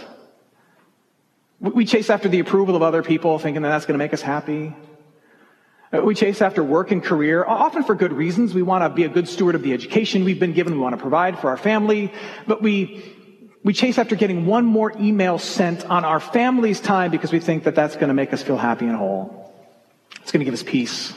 We 1.62 1.86
chase 1.86 2.10
after 2.10 2.28
the 2.28 2.40
approval 2.40 2.76
of 2.76 2.82
other 2.82 3.04
people, 3.04 3.40
thinking 3.40 3.62
that 3.62 3.70
that's 3.70 3.86
going 3.86 3.94
to 3.94 4.04
make 4.04 4.14
us 4.14 4.22
happy. 4.22 4.76
Uh, 5.94 6.02
we 6.02 6.16
chase 6.16 6.42
after 6.42 6.64
work 6.64 6.92
and 6.92 7.04
career, 7.04 7.44
often 7.46 7.84
for 7.84 7.96
good 7.96 8.14
reasons. 8.14 8.54
We 8.54 8.62
want 8.62 8.84
to 8.84 8.90
be 8.90 9.04
a 9.04 9.10
good 9.10 9.28
steward 9.28 9.56
of 9.56 9.62
the 9.62 9.74
education 9.74 10.24
we've 10.24 10.40
been 10.40 10.54
given. 10.54 10.74
We 10.74 10.80
want 10.80 10.96
to 10.96 11.02
provide 11.02 11.40
for 11.40 11.50
our 11.50 11.58
family. 11.58 12.14
But 12.48 12.62
we, 12.62 13.04
we 13.64 13.74
chase 13.74 13.98
after 13.98 14.16
getting 14.16 14.46
one 14.46 14.66
more 14.66 14.94
email 15.00 15.38
sent 15.38 15.86
on 15.86 16.06
our 16.06 16.22
family's 16.22 16.80
time 16.80 17.12
because 17.12 17.32
we 17.32 17.40
think 17.40 17.66
that 17.66 17.76
that's 17.76 17.96
going 17.96 18.08
to 18.08 18.14
make 18.14 18.32
us 18.32 18.42
feel 18.42 18.58
happy 18.58 18.86
and 18.86 18.96
whole. 18.96 19.54
It's 20.22 20.32
going 20.32 20.40
to 20.40 20.46
give 20.46 20.54
us 20.54 20.64
peace. 20.64 21.14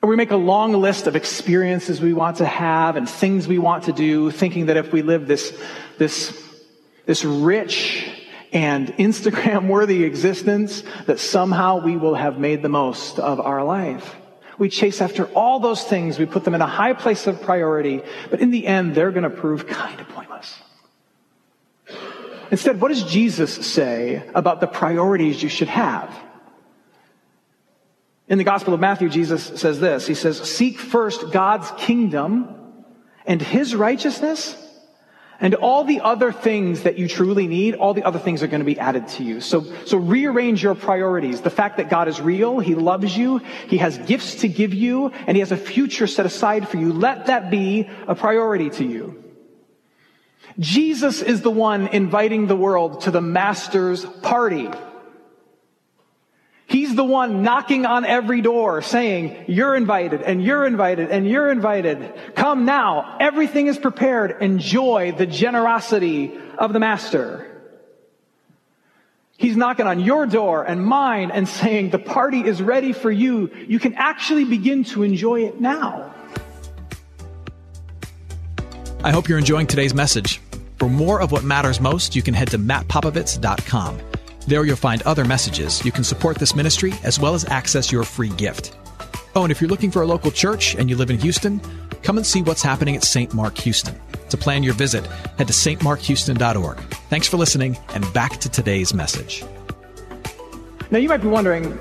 Or 0.00 0.08
we 0.08 0.16
make 0.16 0.30
a 0.30 0.36
long 0.36 0.74
list 0.74 1.06
of 1.06 1.16
experiences 1.16 2.00
we 2.00 2.12
want 2.12 2.36
to 2.36 2.44
have 2.44 2.96
and 2.96 3.08
things 3.08 3.48
we 3.48 3.58
want 3.58 3.84
to 3.84 3.92
do, 3.92 4.30
thinking 4.30 4.66
that 4.66 4.76
if 4.76 4.92
we 4.92 5.02
live 5.02 5.26
this, 5.26 5.58
this, 5.98 6.40
this 7.06 7.24
rich 7.24 8.06
and 8.54 8.88
Instagram 8.94 9.68
worthy 9.68 10.04
existence, 10.04 10.84
that 11.06 11.18
somehow 11.18 11.84
we 11.84 11.96
will 11.96 12.14
have 12.14 12.38
made 12.38 12.62
the 12.62 12.68
most 12.70 13.18
of 13.18 13.40
our 13.40 13.64
life. 13.64 14.16
We 14.56 14.68
chase 14.68 15.00
after 15.00 15.24
all 15.34 15.58
those 15.58 15.82
things. 15.82 16.18
We 16.18 16.26
put 16.26 16.44
them 16.44 16.54
in 16.54 16.62
a 16.62 16.66
high 16.66 16.92
place 16.92 17.26
of 17.26 17.42
priority, 17.42 18.02
but 18.30 18.40
in 18.40 18.52
the 18.52 18.66
end, 18.66 18.94
they're 18.94 19.10
going 19.10 19.24
to 19.24 19.30
prove 19.30 19.66
kind 19.66 20.00
of 20.00 20.08
pointless. 20.08 20.56
Instead, 22.52 22.80
what 22.80 22.88
does 22.88 23.02
Jesus 23.02 23.52
say 23.66 24.22
about 24.32 24.60
the 24.60 24.68
priorities 24.68 25.42
you 25.42 25.48
should 25.48 25.68
have? 25.68 26.16
In 28.28 28.38
the 28.38 28.44
Gospel 28.44 28.72
of 28.72 28.80
Matthew, 28.80 29.08
Jesus 29.08 29.44
says 29.60 29.80
this. 29.80 30.06
He 30.06 30.14
says, 30.14 30.40
seek 30.40 30.78
first 30.78 31.32
God's 31.32 31.70
kingdom 31.72 32.48
and 33.26 33.42
his 33.42 33.74
righteousness, 33.74 34.56
and 35.40 35.54
all 35.54 35.84
the 35.84 36.00
other 36.00 36.32
things 36.32 36.82
that 36.82 36.98
you 36.98 37.08
truly 37.08 37.46
need, 37.46 37.74
all 37.74 37.94
the 37.94 38.04
other 38.04 38.18
things 38.18 38.42
are 38.42 38.46
going 38.46 38.60
to 38.60 38.64
be 38.64 38.78
added 38.78 39.08
to 39.08 39.24
you. 39.24 39.40
So, 39.40 39.64
so 39.84 39.98
rearrange 39.98 40.62
your 40.62 40.74
priorities. 40.74 41.40
The 41.40 41.50
fact 41.50 41.78
that 41.78 41.90
God 41.90 42.08
is 42.08 42.20
real, 42.20 42.60
He 42.60 42.74
loves 42.74 43.16
you, 43.16 43.38
He 43.68 43.78
has 43.78 43.98
gifts 43.98 44.36
to 44.36 44.48
give 44.48 44.72
you, 44.72 45.10
and 45.26 45.36
He 45.36 45.40
has 45.40 45.52
a 45.52 45.56
future 45.56 46.06
set 46.06 46.26
aside 46.26 46.68
for 46.68 46.76
you. 46.76 46.92
Let 46.92 47.26
that 47.26 47.50
be 47.50 47.88
a 48.06 48.14
priority 48.14 48.70
to 48.70 48.84
you. 48.84 49.22
Jesus 50.58 51.20
is 51.20 51.42
the 51.42 51.50
one 51.50 51.88
inviting 51.88 52.46
the 52.46 52.56
world 52.56 53.02
to 53.02 53.10
the 53.10 53.20
Master's 53.20 54.04
party. 54.04 54.70
He's 56.74 56.96
the 56.96 57.04
one 57.04 57.44
knocking 57.44 57.86
on 57.86 58.04
every 58.04 58.40
door 58.40 58.82
saying, 58.82 59.44
you're 59.46 59.76
invited 59.76 60.22
and 60.22 60.42
you're 60.42 60.66
invited 60.66 61.08
and 61.08 61.24
you're 61.24 61.48
invited. 61.48 62.12
Come 62.34 62.64
now. 62.64 63.16
Everything 63.20 63.68
is 63.68 63.78
prepared. 63.78 64.42
Enjoy 64.42 65.12
the 65.12 65.24
generosity 65.24 66.36
of 66.58 66.72
the 66.72 66.80
master. 66.80 67.62
He's 69.36 69.56
knocking 69.56 69.86
on 69.86 70.00
your 70.00 70.26
door 70.26 70.64
and 70.64 70.84
mine 70.84 71.30
and 71.30 71.48
saying, 71.48 71.90
the 71.90 72.00
party 72.00 72.40
is 72.40 72.60
ready 72.60 72.92
for 72.92 73.08
you. 73.08 73.52
You 73.68 73.78
can 73.78 73.94
actually 73.94 74.44
begin 74.44 74.82
to 74.86 75.04
enjoy 75.04 75.44
it 75.44 75.60
now. 75.60 76.12
I 79.04 79.12
hope 79.12 79.28
you're 79.28 79.38
enjoying 79.38 79.68
today's 79.68 79.94
message. 79.94 80.40
For 80.80 80.88
more 80.88 81.20
of 81.20 81.30
what 81.30 81.44
matters 81.44 81.80
most, 81.80 82.16
you 82.16 82.22
can 82.22 82.34
head 82.34 82.48
to 82.50 82.58
mattpopovits.com. 82.58 84.00
There 84.46 84.64
you'll 84.64 84.76
find 84.76 85.00
other 85.02 85.24
messages. 85.24 85.84
You 85.84 85.92
can 85.92 86.04
support 86.04 86.38
this 86.38 86.54
ministry 86.54 86.92
as 87.02 87.18
well 87.18 87.34
as 87.34 87.46
access 87.46 87.90
your 87.90 88.04
free 88.04 88.28
gift. 88.30 88.76
Oh, 89.34 89.42
and 89.42 89.50
if 89.50 89.60
you're 89.60 89.70
looking 89.70 89.90
for 89.90 90.02
a 90.02 90.06
local 90.06 90.30
church 90.30 90.74
and 90.74 90.88
you 90.88 90.96
live 90.96 91.10
in 91.10 91.18
Houston, 91.18 91.60
come 92.02 92.18
and 92.18 92.26
see 92.26 92.42
what's 92.42 92.62
happening 92.62 92.94
at 92.94 93.04
St. 93.04 93.32
Mark 93.34 93.56
Houston. 93.58 93.98
To 94.28 94.36
plan 94.36 94.62
your 94.62 94.74
visit, 94.74 95.06
head 95.38 95.46
to 95.46 95.52
stmarkhouston.org. 95.52 96.78
Thanks 97.08 97.26
for 97.26 97.36
listening, 97.36 97.78
and 97.94 98.10
back 98.12 98.38
to 98.38 98.48
today's 98.48 98.92
message. 98.92 99.44
Now, 100.90 100.98
you 100.98 101.08
might 101.08 101.22
be 101.22 101.28
wondering, 101.28 101.78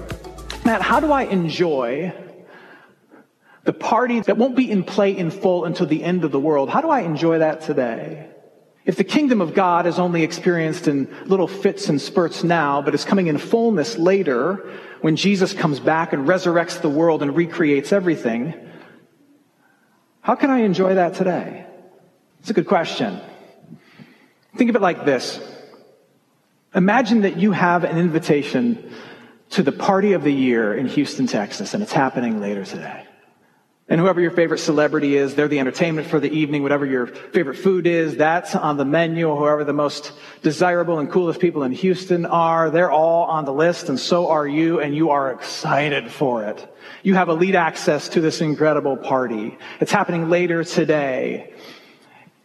Matt, 0.66 0.82
how 0.82 1.00
do 1.00 1.12
I 1.12 1.24
enjoy 1.24 2.14
the 3.66 3.74
party 3.74 4.22
that 4.22 4.38
won't 4.38 4.56
be 4.56 4.72
in 4.72 4.84
play 4.84 5.16
in 5.16 5.30
full 5.32 5.66
until 5.66 5.86
the 5.86 6.04
end 6.04 6.24
of 6.24 6.32
the 6.32 6.40
world? 6.40 6.70
How 6.70 6.82
do 6.82 6.90
I 6.90 7.02
enjoy 7.02 7.40
that 7.40 7.62
today? 7.62 8.33
If 8.86 8.98
the 8.98 9.04
kingdom 9.04 9.40
of 9.40 9.54
God 9.54 9.88
is 9.88 9.98
only 9.98 10.24
experienced 10.24 10.88
in 10.88 11.08
little 11.26 11.48
fits 11.48 11.88
and 11.88 12.02
spurts 12.02 12.44
now, 12.44 12.82
but 12.82 12.94
is 12.94 13.06
coming 13.06 13.28
in 13.28 13.38
fullness 13.38 13.98
later, 13.98 14.70
when 15.02 15.16
Jesus 15.16 15.54
comes 15.54 15.80
back 15.80 16.12
and 16.12 16.28
resurrects 16.28 16.82
the 16.82 16.90
world 16.90 17.22
and 17.22 17.36
recreates 17.36 17.94
everything, 17.94 18.54
how 20.22 20.36
can 20.36 20.50
I 20.50 20.60
enjoy 20.60 20.96
that 20.96 21.14
today? 21.14 21.66
It's 22.42 22.50
a 22.50 22.54
good 22.54 22.68
question. 22.68 23.22
Think 24.58 24.70
of 24.70 24.76
it 24.76 24.82
like 24.82 25.06
this. 25.06 25.40
Imagine 26.76 27.22
that 27.22 27.38
you 27.38 27.52
have 27.52 27.84
an 27.84 27.98
invitation 27.98 28.92
to 29.52 29.64
the 29.64 29.72
party 29.72 30.14
of 30.14 30.24
the 30.24 30.34
year 30.34 30.74
in 30.74 30.88
Houston, 30.88 31.28
Texas, 31.28 31.74
and 31.74 31.84
it's 31.84 31.94
happening 31.94 32.42
later 32.42 32.66
today. 32.66 33.06
And 33.90 34.00
whoever 34.00 34.22
your 34.22 34.32
favorite 34.32 34.60
celebrity 34.60 35.18
is, 35.18 35.36
they're 35.36 35.50
the 35.50 35.60
entertainment 35.60 36.08
for 36.08 36.18
the 36.18 36.32
evening. 36.32 36.64
Whatever 36.64 36.86
your 36.86 37.08
favorite 37.08 37.58
food 37.58 37.86
is, 37.86 38.16
that's 38.16 38.56
on 38.56 38.78
the 38.78 38.86
menu. 38.86 39.36
Whoever 39.36 39.66
the 39.66 39.74
most 39.74 40.14
desirable 40.42 41.00
and 41.00 41.12
coolest 41.12 41.42
people 41.42 41.64
in 41.64 41.74
Houston 41.74 42.26
are, 42.26 42.70
they're 42.70 42.92
all 42.92 43.26
on 43.26 43.44
the 43.44 43.52
list, 43.52 43.90
and 43.90 44.00
so 44.00 44.30
are 44.30 44.48
you, 44.48 44.80
and 44.80 44.96
you 44.96 45.10
are 45.10 45.32
excited 45.32 46.10
for 46.10 46.46
it. 46.46 46.74
You 47.04 47.16
have 47.16 47.28
elite 47.28 47.56
access 47.56 48.08
to 48.10 48.22
this 48.22 48.40
incredible 48.40 48.96
party. 48.96 49.58
It's 49.82 49.92
happening 49.92 50.30
later 50.30 50.64
today. 50.64 51.54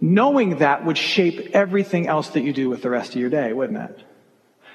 Knowing 0.00 0.58
that 0.58 0.84
would 0.84 0.98
shape 0.98 1.50
everything 1.54 2.08
else 2.08 2.30
that 2.30 2.42
you 2.42 2.52
do 2.52 2.68
with 2.68 2.82
the 2.82 2.90
rest 2.90 3.14
of 3.14 3.20
your 3.20 3.30
day, 3.30 3.52
wouldn't 3.52 3.78
it? 3.78 4.07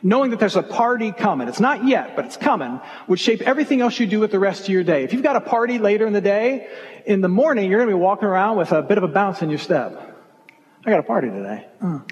Knowing 0.03 0.31
that 0.31 0.39
there's 0.39 0.57
a 0.57 0.61
party 0.61 1.11
coming, 1.11 1.47
it's 1.47 1.61
not 1.61 1.87
yet, 1.87 2.15
but 2.15 2.25
it's 2.25 2.37
coming, 2.37 2.79
would 3.07 3.19
shape 3.19 3.41
everything 3.41 3.81
else 3.81 3.97
you 3.99 4.05
do 4.05 4.19
with 4.19 4.31
the 4.31 4.39
rest 4.39 4.63
of 4.63 4.69
your 4.69 4.83
day. 4.83 5.03
If 5.03 5.13
you've 5.13 5.23
got 5.23 5.37
a 5.37 5.41
party 5.41 5.79
later 5.79 6.05
in 6.05 6.13
the 6.13 6.21
day, 6.21 6.67
in 7.05 7.21
the 7.21 7.29
morning, 7.29 7.69
you're 7.69 7.79
going 7.79 7.89
to 7.89 7.95
be 7.95 8.01
walking 8.01 8.27
around 8.27 8.57
with 8.57 8.71
a 8.73 8.81
bit 8.81 8.97
of 8.97 9.03
a 9.03 9.07
bounce 9.07 9.41
in 9.41 9.49
your 9.49 9.59
step. 9.59 10.13
I 10.85 10.89
got 10.89 10.99
a 10.99 11.03
party 11.03 11.29
today. 11.29 11.65
Oh. 11.81 12.03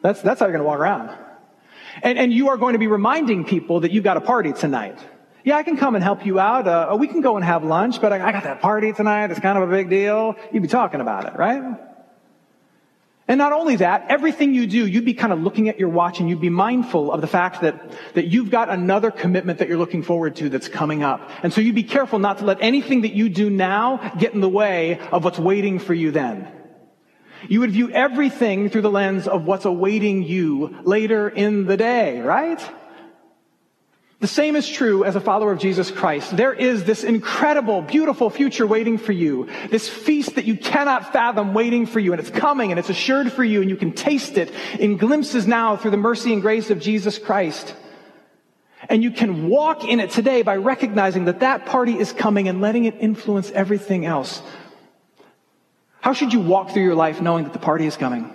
That's, 0.00 0.22
that's 0.22 0.40
how 0.40 0.46
you're 0.46 0.52
going 0.52 0.64
to 0.64 0.66
walk 0.66 0.78
around. 0.78 1.16
And, 2.02 2.18
and 2.18 2.32
you 2.32 2.48
are 2.48 2.56
going 2.56 2.72
to 2.72 2.78
be 2.78 2.86
reminding 2.86 3.44
people 3.44 3.80
that 3.80 3.92
you've 3.92 4.04
got 4.04 4.16
a 4.16 4.20
party 4.22 4.52
tonight. 4.52 4.98
Yeah, 5.44 5.56
I 5.56 5.62
can 5.62 5.76
come 5.76 5.94
and 5.94 6.02
help 6.02 6.24
you 6.24 6.40
out. 6.40 6.66
Uh, 6.66 6.96
we 6.98 7.06
can 7.06 7.20
go 7.20 7.36
and 7.36 7.44
have 7.44 7.64
lunch, 7.64 8.00
but 8.00 8.12
I, 8.12 8.26
I 8.26 8.32
got 8.32 8.44
that 8.44 8.62
party 8.62 8.94
tonight. 8.94 9.30
It's 9.30 9.40
kind 9.40 9.58
of 9.58 9.68
a 9.68 9.72
big 9.72 9.90
deal. 9.90 10.36
You'd 10.52 10.62
be 10.62 10.68
talking 10.68 11.02
about 11.02 11.26
it, 11.26 11.36
right? 11.36 11.62
And 13.26 13.38
not 13.38 13.52
only 13.52 13.76
that, 13.76 14.06
everything 14.10 14.52
you 14.52 14.66
do, 14.66 14.86
you'd 14.86 15.06
be 15.06 15.14
kind 15.14 15.32
of 15.32 15.40
looking 15.40 15.70
at 15.70 15.78
your 15.78 15.88
watch 15.88 16.20
and 16.20 16.28
you'd 16.28 16.42
be 16.42 16.50
mindful 16.50 17.10
of 17.10 17.22
the 17.22 17.26
fact 17.26 17.62
that, 17.62 17.92
that 18.12 18.26
you've 18.26 18.50
got 18.50 18.68
another 18.68 19.10
commitment 19.10 19.60
that 19.60 19.68
you're 19.68 19.78
looking 19.78 20.02
forward 20.02 20.36
to 20.36 20.50
that's 20.50 20.68
coming 20.68 21.02
up. 21.02 21.30
And 21.42 21.50
so 21.50 21.62
you'd 21.62 21.74
be 21.74 21.84
careful 21.84 22.18
not 22.18 22.38
to 22.38 22.44
let 22.44 22.58
anything 22.60 23.00
that 23.02 23.14
you 23.14 23.30
do 23.30 23.48
now 23.48 24.12
get 24.18 24.34
in 24.34 24.40
the 24.40 24.48
way 24.48 24.98
of 25.10 25.24
what's 25.24 25.38
waiting 25.38 25.78
for 25.78 25.94
you 25.94 26.10
then. 26.10 26.52
You 27.48 27.60
would 27.60 27.70
view 27.70 27.90
everything 27.90 28.68
through 28.68 28.82
the 28.82 28.90
lens 28.90 29.26
of 29.26 29.44
what's 29.46 29.64
awaiting 29.64 30.22
you 30.22 30.76
later 30.84 31.28
in 31.28 31.64
the 31.64 31.78
day, 31.78 32.20
right? 32.20 32.60
The 34.24 34.28
same 34.28 34.56
is 34.56 34.66
true 34.66 35.04
as 35.04 35.16
a 35.16 35.20
follower 35.20 35.52
of 35.52 35.58
Jesus 35.58 35.90
Christ. 35.90 36.34
There 36.34 36.54
is 36.54 36.84
this 36.84 37.04
incredible, 37.04 37.82
beautiful 37.82 38.30
future 38.30 38.66
waiting 38.66 38.96
for 38.96 39.12
you. 39.12 39.50
This 39.68 39.86
feast 39.86 40.36
that 40.36 40.46
you 40.46 40.56
cannot 40.56 41.12
fathom 41.12 41.52
waiting 41.52 41.84
for 41.84 42.00
you. 42.00 42.14
And 42.14 42.18
it's 42.18 42.30
coming 42.30 42.72
and 42.72 42.78
it's 42.78 42.88
assured 42.88 43.30
for 43.30 43.44
you 43.44 43.60
and 43.60 43.68
you 43.68 43.76
can 43.76 43.92
taste 43.92 44.38
it 44.38 44.50
in 44.80 44.96
glimpses 44.96 45.46
now 45.46 45.76
through 45.76 45.90
the 45.90 45.98
mercy 45.98 46.32
and 46.32 46.40
grace 46.40 46.70
of 46.70 46.80
Jesus 46.80 47.18
Christ. 47.18 47.76
And 48.88 49.02
you 49.02 49.10
can 49.10 49.50
walk 49.50 49.84
in 49.84 50.00
it 50.00 50.08
today 50.08 50.40
by 50.40 50.56
recognizing 50.56 51.26
that 51.26 51.40
that 51.40 51.66
party 51.66 51.98
is 51.98 52.14
coming 52.14 52.48
and 52.48 52.62
letting 52.62 52.86
it 52.86 52.94
influence 53.00 53.50
everything 53.50 54.06
else. 54.06 54.40
How 56.00 56.14
should 56.14 56.32
you 56.32 56.40
walk 56.40 56.70
through 56.70 56.84
your 56.84 56.94
life 56.94 57.20
knowing 57.20 57.44
that 57.44 57.52
the 57.52 57.58
party 57.58 57.84
is 57.84 57.98
coming? 57.98 58.34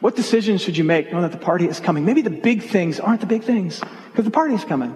What 0.00 0.14
decisions 0.14 0.60
should 0.60 0.76
you 0.76 0.84
make 0.84 1.10
knowing 1.10 1.22
that 1.22 1.32
the 1.32 1.42
party 1.42 1.66
is 1.66 1.80
coming? 1.80 2.04
Maybe 2.04 2.20
the 2.20 2.28
big 2.28 2.64
things 2.64 3.00
aren't 3.00 3.22
the 3.22 3.26
big 3.26 3.44
things 3.44 3.80
because 4.10 4.26
the 4.26 4.30
party 4.30 4.52
is 4.52 4.62
coming. 4.62 4.94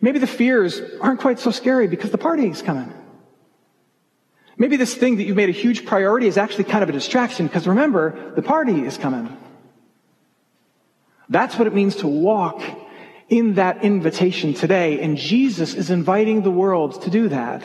Maybe 0.00 0.18
the 0.18 0.26
fears 0.26 0.80
aren't 1.00 1.20
quite 1.20 1.38
so 1.38 1.50
scary 1.50 1.86
because 1.86 2.10
the 2.10 2.18
party 2.18 2.48
is 2.48 2.62
coming. 2.62 2.92
Maybe 4.56 4.76
this 4.76 4.94
thing 4.94 5.16
that 5.16 5.24
you've 5.24 5.36
made 5.36 5.48
a 5.48 5.52
huge 5.52 5.86
priority 5.86 6.26
is 6.26 6.36
actually 6.36 6.64
kind 6.64 6.82
of 6.82 6.88
a 6.88 6.92
distraction 6.92 7.46
because 7.46 7.66
remember, 7.66 8.34
the 8.34 8.42
party 8.42 8.84
is 8.84 8.98
coming. 8.98 9.36
That's 11.28 11.56
what 11.56 11.66
it 11.66 11.74
means 11.74 11.96
to 11.96 12.06
walk 12.06 12.62
in 13.28 13.54
that 13.54 13.84
invitation 13.84 14.52
today. 14.52 15.00
And 15.00 15.16
Jesus 15.16 15.74
is 15.74 15.90
inviting 15.90 16.42
the 16.42 16.50
world 16.50 17.02
to 17.02 17.10
do 17.10 17.28
that. 17.28 17.62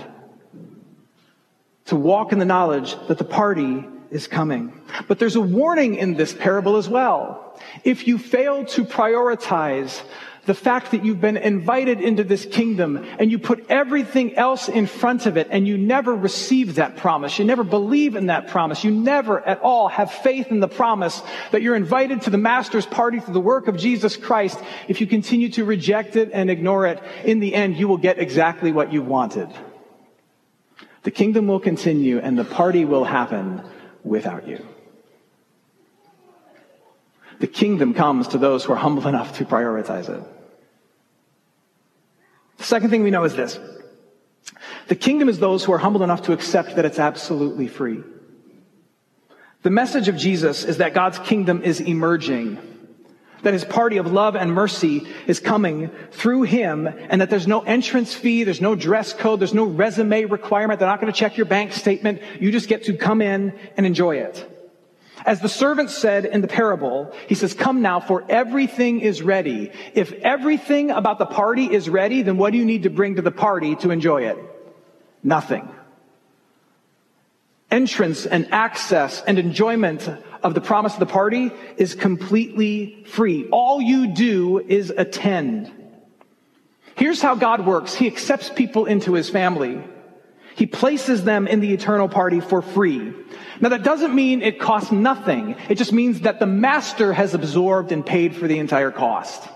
To 1.88 1.96
walk 1.96 2.32
in 2.32 2.40
the 2.40 2.46
knowledge 2.46 2.96
that 3.08 3.18
the 3.18 3.26
party 3.26 3.86
is 4.12 4.28
coming. 4.28 4.72
But 5.08 5.20
there's 5.20 5.36
a 5.36 5.42
warning 5.42 5.96
in 5.96 6.14
this 6.14 6.34
parable 6.34 6.78
as 6.78 6.88
well. 6.88 7.60
If 7.84 8.08
you 8.08 8.18
fail 8.18 8.66
to 8.66 8.86
prioritize 8.86 10.02
the 10.46 10.54
fact 10.54 10.92
that 10.92 11.04
you've 11.04 11.22
been 11.22 11.38
invited 11.38 12.00
into 12.00 12.24
this 12.24 12.46
kingdom 12.46 13.04
and 13.20 13.32
you 13.32 13.40
put 13.40 13.66
everything 13.70 14.36
else 14.36 14.70
in 14.70 14.86
front 14.86 15.26
of 15.26 15.38
it 15.38 15.48
and 15.50 15.68
you 15.68 15.78
never 15.78 16.14
receive 16.14 16.76
that 16.76 16.98
promise. 16.98 17.40
You 17.40 17.46
never 17.46 17.64
believe 17.64 18.16
in 18.16 18.28
that 18.28 18.48
promise. 18.48 18.84
You 18.84 18.92
never 18.92 19.40
at 19.40 19.62
all 19.62 19.88
have 19.88 20.12
faith 20.12 20.48
in 20.52 20.60
the 20.60 20.68
promise 20.68 21.22
that 21.52 21.64
you're 21.64 21.76
invited 21.76 22.22
to 22.24 22.30
the 22.30 22.38
master's 22.38 22.86
party 22.86 23.20
through 23.20 23.34
the 23.34 23.40
work 23.40 23.68
of 23.68 23.78
Jesus 23.78 24.18
Christ. 24.18 24.60
If 24.88 25.02
you 25.02 25.08
continue 25.08 25.50
to 25.50 25.66
reject 25.66 26.16
it 26.16 26.30
and 26.32 26.50
ignore 26.52 26.86
it, 26.86 27.02
in 27.24 27.40
the 27.40 27.56
end, 27.56 27.78
you 27.78 27.88
will 27.88 27.98
get 27.98 28.20
exactly 28.20 28.72
what 28.72 28.94
you 28.94 29.02
wanted. 29.02 29.50
The 31.02 31.12
kingdom 31.12 31.48
will 31.48 31.60
continue 31.60 32.20
and 32.20 32.38
the 32.38 32.46
party 32.46 32.86
will 32.86 33.04
happen 33.04 33.64
without 34.04 34.48
you. 34.48 34.64
The 37.40 37.48
kingdom 37.48 37.94
comes 37.94 38.30
to 38.30 38.38
those 38.38 38.64
who 38.64 38.74
are 38.74 38.78
humble 38.78 39.08
enough 39.08 39.38
to 39.38 39.46
prioritize 39.46 40.08
it. 40.08 40.35
The 42.58 42.64
second 42.64 42.90
thing 42.90 43.04
we 43.04 43.12
know 43.12 43.24
is 43.24 43.36
this. 43.36 43.60
The 44.88 44.96
kingdom 44.96 45.30
is 45.30 45.40
those 45.40 45.64
who 45.64 45.74
are 45.74 45.78
humble 45.78 46.04
enough 46.04 46.24
to 46.24 46.34
accept 46.34 46.76
that 46.76 46.86
it's 46.86 47.00
absolutely 47.00 47.68
free. 47.68 48.04
The 49.64 49.72
message 49.72 50.08
of 50.08 50.16
Jesus 50.16 50.64
is 50.64 50.78
that 50.78 50.94
God's 50.94 51.18
kingdom 51.20 51.64
is 51.64 51.82
emerging, 51.82 52.60
that 53.42 53.54
his 53.54 53.66
party 53.66 53.98
of 53.98 54.12
love 54.12 54.36
and 54.36 54.54
mercy 54.54 55.08
is 55.26 55.40
coming 55.40 55.90
through 56.12 56.44
him, 56.44 56.88
and 56.88 57.20
that 57.20 57.32
there's 57.32 57.48
no 57.48 57.62
entrance 57.62 58.14
fee, 58.14 58.44
there's 58.44 58.62
no 58.62 58.76
dress 58.76 59.12
code, 59.12 59.40
there's 59.40 59.56
no 59.56 59.66
resume 59.66 60.26
requirement. 60.26 60.80
They're 60.80 60.88
not 60.88 61.02
going 61.02 61.12
to 61.12 61.18
check 61.18 61.36
your 61.36 61.48
bank 61.48 61.74
statement. 61.74 62.22
You 62.40 62.52
just 62.52 62.70
get 62.70 62.84
to 62.84 62.96
come 62.96 63.22
in 63.24 63.58
and 63.76 63.86
enjoy 63.88 64.18
it. 64.18 64.55
As 65.26 65.42
the 65.42 65.50
servant 65.50 65.90
said 65.90 66.26
in 66.26 66.42
the 66.42 66.48
parable, 66.48 67.12
he 67.28 67.34
says, 67.34 67.56
come 67.56 67.82
now 67.82 68.00
for 68.00 68.24
everything 68.30 69.02
is 69.02 69.24
ready. 69.24 69.72
If 69.96 70.14
everything 70.14 70.92
about 70.92 71.18
the 71.18 71.26
party 71.26 71.66
is 71.66 71.90
ready, 71.90 72.22
then 72.22 72.38
what 72.38 72.52
do 72.52 72.60
you 72.60 72.66
need 72.66 72.84
to 72.84 72.92
bring 72.92 73.16
to 73.16 73.24
the 73.24 73.32
party 73.32 73.76
to 73.78 73.90
enjoy 73.90 74.28
it? 74.28 74.38
Nothing. 75.24 75.68
Entrance 77.72 78.28
and 78.28 78.54
access 78.54 79.24
and 79.24 79.40
enjoyment 79.40 80.08
of 80.44 80.54
the 80.54 80.62
promise 80.62 80.94
of 80.94 81.00
the 81.00 81.08
party 81.08 81.52
is 81.78 81.96
completely 81.96 83.04
free. 83.08 83.50
All 83.50 83.82
you 83.82 84.14
do 84.14 84.60
is 84.60 84.92
attend. 84.92 85.72
Here's 86.96 87.22
how 87.22 87.34
God 87.34 87.66
works. 87.66 87.96
He 87.96 88.06
accepts 88.06 88.50
people 88.50 88.86
into 88.86 89.14
his 89.14 89.28
family. 89.30 89.84
He 90.56 90.66
places 90.66 91.24
them 91.24 91.48
in 91.48 91.60
the 91.60 91.74
eternal 91.74 92.08
party 92.08 92.40
for 92.40 92.62
free. 92.62 93.14
Now 93.60 93.70
that 93.70 93.84
doesn't 93.84 94.16
mean 94.16 94.42
it 94.42 94.60
costs 94.60 94.92
nothing. 94.92 95.56
It 95.70 95.76
just 95.76 95.92
means 95.92 96.22
that 96.22 96.40
the 96.40 96.46
master 96.46 97.12
has 97.12 97.34
absorbed 97.34 97.92
and 97.92 98.06
paid 98.06 98.36
for 98.36 98.48
the 98.48 98.58
entire 98.60 98.92
cost. 98.92 99.48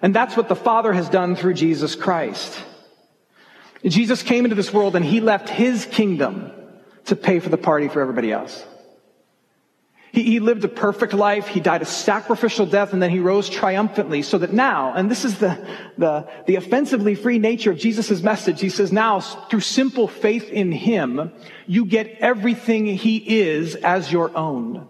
And 0.00 0.14
that's 0.14 0.36
what 0.36 0.48
the 0.48 0.56
Father 0.56 0.92
has 0.92 1.08
done 1.08 1.34
through 1.34 1.54
Jesus 1.54 1.96
Christ. 1.96 2.62
Jesus 3.84 4.22
came 4.22 4.44
into 4.44 4.54
this 4.54 4.72
world 4.72 4.94
and 4.94 5.04
he 5.04 5.20
left 5.20 5.48
his 5.48 5.86
kingdom 5.86 6.52
to 7.06 7.16
pay 7.16 7.40
for 7.40 7.48
the 7.48 7.58
party 7.58 7.88
for 7.88 8.00
everybody 8.00 8.30
else. 8.30 8.64
He, 10.12 10.24
he, 10.24 10.40
lived 10.40 10.62
a 10.62 10.68
perfect 10.68 11.14
life. 11.14 11.48
He 11.48 11.60
died 11.60 11.80
a 11.80 11.86
sacrificial 11.86 12.66
death 12.66 12.92
and 12.92 13.02
then 13.02 13.10
he 13.10 13.18
rose 13.18 13.48
triumphantly 13.48 14.20
so 14.20 14.36
that 14.38 14.52
now, 14.52 14.92
and 14.92 15.10
this 15.10 15.24
is 15.24 15.38
the, 15.38 15.66
the, 15.96 16.28
the 16.46 16.56
offensively 16.56 17.14
free 17.14 17.38
nature 17.38 17.70
of 17.70 17.78
Jesus' 17.78 18.22
message. 18.22 18.60
He 18.60 18.68
says 18.68 18.92
now 18.92 19.20
through 19.20 19.60
simple 19.60 20.06
faith 20.06 20.50
in 20.50 20.70
him, 20.70 21.32
you 21.66 21.86
get 21.86 22.18
everything 22.20 22.86
he 22.86 23.40
is 23.40 23.74
as 23.74 24.12
your 24.12 24.36
own. 24.36 24.86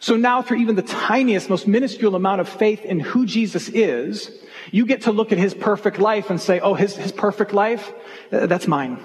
So 0.00 0.16
now 0.16 0.42
through 0.42 0.58
even 0.58 0.76
the 0.76 0.82
tiniest, 0.82 1.50
most 1.50 1.68
minuscule 1.68 2.16
amount 2.16 2.40
of 2.40 2.48
faith 2.48 2.84
in 2.84 3.00
who 3.00 3.26
Jesus 3.26 3.68
is, 3.68 4.30
you 4.70 4.86
get 4.86 5.02
to 5.02 5.12
look 5.12 5.30
at 5.30 5.38
his 5.38 5.52
perfect 5.52 5.98
life 5.98 6.30
and 6.30 6.40
say, 6.40 6.58
oh, 6.58 6.74
his, 6.74 6.96
his 6.96 7.12
perfect 7.12 7.52
life, 7.52 7.92
uh, 8.32 8.46
that's 8.46 8.66
mine. 8.66 8.98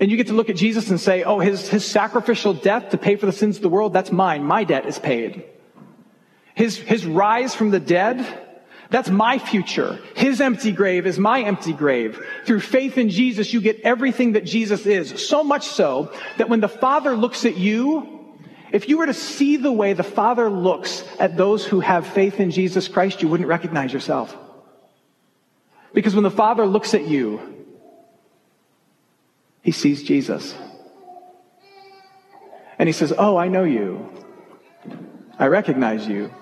And 0.00 0.10
you 0.10 0.16
get 0.16 0.26
to 0.26 0.32
look 0.32 0.50
at 0.50 0.56
Jesus 0.56 0.90
and 0.90 1.00
say, 1.00 1.22
oh, 1.22 1.38
his, 1.38 1.68
his 1.68 1.84
sacrificial 1.84 2.52
death 2.52 2.90
to 2.90 2.98
pay 2.98 3.16
for 3.16 3.26
the 3.26 3.32
sins 3.32 3.56
of 3.56 3.62
the 3.62 3.68
world, 3.68 3.92
that's 3.92 4.10
mine. 4.10 4.42
My 4.44 4.64
debt 4.64 4.86
is 4.86 4.98
paid. 4.98 5.44
His, 6.54 6.76
his 6.76 7.06
rise 7.06 7.54
from 7.54 7.70
the 7.70 7.80
dead, 7.80 8.42
that's 8.90 9.08
my 9.08 9.38
future. 9.38 10.00
His 10.14 10.40
empty 10.40 10.72
grave 10.72 11.06
is 11.06 11.18
my 11.18 11.42
empty 11.42 11.72
grave. 11.72 12.24
Through 12.44 12.60
faith 12.60 12.98
in 12.98 13.08
Jesus, 13.08 13.52
you 13.52 13.60
get 13.60 13.80
everything 13.80 14.32
that 14.32 14.44
Jesus 14.44 14.86
is. 14.86 15.26
So 15.26 15.42
much 15.42 15.66
so 15.66 16.12
that 16.38 16.48
when 16.48 16.60
the 16.60 16.68
Father 16.68 17.16
looks 17.16 17.44
at 17.44 17.56
you, 17.56 18.34
if 18.72 18.88
you 18.88 18.98
were 18.98 19.06
to 19.06 19.14
see 19.14 19.56
the 19.56 19.72
way 19.72 19.92
the 19.92 20.02
Father 20.02 20.50
looks 20.50 21.04
at 21.20 21.36
those 21.36 21.64
who 21.64 21.80
have 21.80 22.06
faith 22.06 22.40
in 22.40 22.50
Jesus 22.50 22.88
Christ, 22.88 23.22
you 23.22 23.28
wouldn't 23.28 23.48
recognize 23.48 23.92
yourself. 23.92 24.36
Because 25.92 26.14
when 26.14 26.24
the 26.24 26.30
Father 26.30 26.66
looks 26.66 26.92
at 26.94 27.06
you, 27.06 27.53
he 29.64 29.72
sees 29.72 30.02
Jesus. 30.02 30.54
And 32.78 32.86
he 32.88 32.92
says, 32.92 33.12
Oh, 33.16 33.36
I 33.36 33.48
know 33.48 33.64
you. 33.64 34.12
I 35.38 35.46
recognize 35.46 36.06
you. 36.06 36.32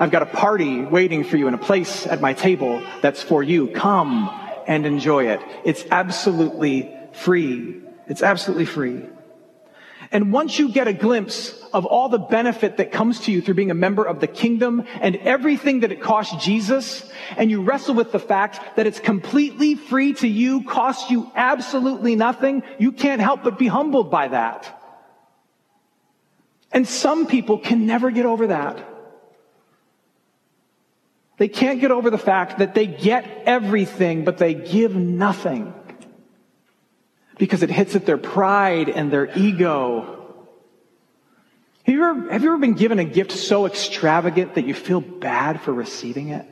I've 0.00 0.10
got 0.10 0.22
a 0.22 0.26
party 0.26 0.82
waiting 0.82 1.22
for 1.22 1.36
you 1.36 1.46
in 1.46 1.54
a 1.54 1.58
place 1.58 2.06
at 2.06 2.20
my 2.20 2.34
table 2.34 2.82
that's 3.00 3.22
for 3.22 3.42
you. 3.42 3.68
Come 3.68 4.28
and 4.66 4.84
enjoy 4.84 5.28
it. 5.28 5.40
It's 5.64 5.84
absolutely 5.92 6.92
free. 7.12 7.80
It's 8.08 8.22
absolutely 8.22 8.66
free. 8.66 9.06
And 10.14 10.32
once 10.32 10.60
you 10.60 10.68
get 10.68 10.86
a 10.86 10.92
glimpse 10.92 11.60
of 11.72 11.84
all 11.84 12.08
the 12.08 12.20
benefit 12.20 12.76
that 12.76 12.92
comes 12.92 13.18
to 13.22 13.32
you 13.32 13.42
through 13.42 13.54
being 13.54 13.72
a 13.72 13.74
member 13.74 14.04
of 14.04 14.20
the 14.20 14.28
kingdom 14.28 14.84
and 15.00 15.16
everything 15.16 15.80
that 15.80 15.90
it 15.90 16.00
costs 16.00 16.44
Jesus, 16.44 17.10
and 17.36 17.50
you 17.50 17.62
wrestle 17.62 17.96
with 17.96 18.12
the 18.12 18.20
fact 18.20 18.76
that 18.76 18.86
it's 18.86 19.00
completely 19.00 19.74
free 19.74 20.14
to 20.14 20.28
you, 20.28 20.62
costs 20.62 21.10
you 21.10 21.32
absolutely 21.34 22.14
nothing, 22.14 22.62
you 22.78 22.92
can't 22.92 23.20
help 23.20 23.42
but 23.42 23.58
be 23.58 23.66
humbled 23.66 24.08
by 24.08 24.28
that. 24.28 24.80
And 26.70 26.86
some 26.86 27.26
people 27.26 27.58
can 27.58 27.84
never 27.84 28.12
get 28.12 28.24
over 28.24 28.46
that. 28.46 28.88
They 31.38 31.48
can't 31.48 31.80
get 31.80 31.90
over 31.90 32.08
the 32.10 32.18
fact 32.18 32.58
that 32.58 32.76
they 32.76 32.86
get 32.86 33.42
everything, 33.46 34.24
but 34.24 34.38
they 34.38 34.54
give 34.54 34.94
nothing 34.94 35.74
because 37.38 37.62
it 37.62 37.70
hits 37.70 37.96
at 37.96 38.06
their 38.06 38.18
pride 38.18 38.88
and 38.88 39.10
their 39.10 39.36
ego. 39.36 40.10
Have 41.84 41.94
you, 41.94 42.02
ever, 42.02 42.32
have 42.32 42.42
you 42.42 42.48
ever 42.48 42.58
been 42.58 42.74
given 42.74 42.98
a 42.98 43.04
gift 43.04 43.32
so 43.32 43.66
extravagant 43.66 44.54
that 44.54 44.66
you 44.66 44.72
feel 44.72 45.00
bad 45.00 45.60
for 45.60 45.72
receiving 45.72 46.30
it? 46.30 46.46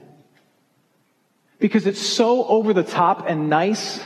Because 1.58 1.86
it's 1.86 2.00
so 2.00 2.44
over 2.44 2.72
the 2.72 2.82
top 2.82 3.24
and 3.28 3.48
nice, 3.48 4.00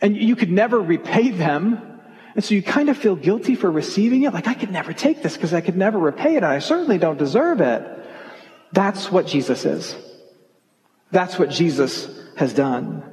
and 0.00 0.16
you 0.16 0.36
could 0.36 0.50
never 0.50 0.80
repay 0.80 1.30
them. 1.30 2.00
And 2.34 2.42
so 2.42 2.54
you 2.54 2.62
kind 2.62 2.88
of 2.88 2.96
feel 2.96 3.14
guilty 3.14 3.56
for 3.56 3.70
receiving 3.70 4.22
it. 4.22 4.32
Like, 4.32 4.48
I 4.48 4.54
could 4.54 4.70
never 4.70 4.94
take 4.94 5.22
this 5.22 5.34
because 5.36 5.52
I 5.52 5.60
could 5.60 5.76
never 5.76 5.98
repay 5.98 6.34
it, 6.34 6.38
and 6.38 6.46
I 6.46 6.60
certainly 6.60 6.96
don't 6.96 7.18
deserve 7.18 7.60
it. 7.60 7.86
That's 8.72 9.12
what 9.12 9.26
Jesus 9.26 9.66
is. 9.66 9.94
That's 11.10 11.38
what 11.38 11.50
Jesus 11.50 12.08
has 12.36 12.54
done. 12.54 13.11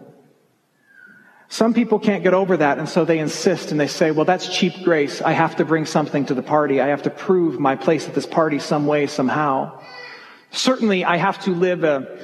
Some 1.51 1.73
people 1.73 1.97
can't 1.97 2.21
get 2.21 2.35
over 2.35 2.57
that, 2.57 2.77
and 2.77 2.88
so 2.88 3.05
they 3.05 3.17
insist 3.17 3.71
and 3.71 3.79
they 3.79 3.88
say, 3.88 4.12
well, 4.12 4.23
that's 4.23 4.55
cheap 4.55 4.83
grace. 4.83 5.19
I 5.19 5.31
have 5.31 5.55
to 5.55 5.65
bring 5.65 5.88
something 5.88 6.27
to 6.27 6.35
the 6.35 6.43
party. 6.43 6.79
I 6.79 6.88
have 6.88 7.01
to 7.03 7.09
prove 7.09 7.59
my 7.59 7.75
place 7.75 8.07
at 8.07 8.13
this 8.13 8.27
party 8.27 8.59
some 8.59 8.85
way, 8.85 9.07
somehow. 9.07 9.81
Certainly, 10.51 11.05
I 11.05 11.17
have 11.17 11.43
to 11.45 11.55
live 11.55 11.83
a, 11.83 12.19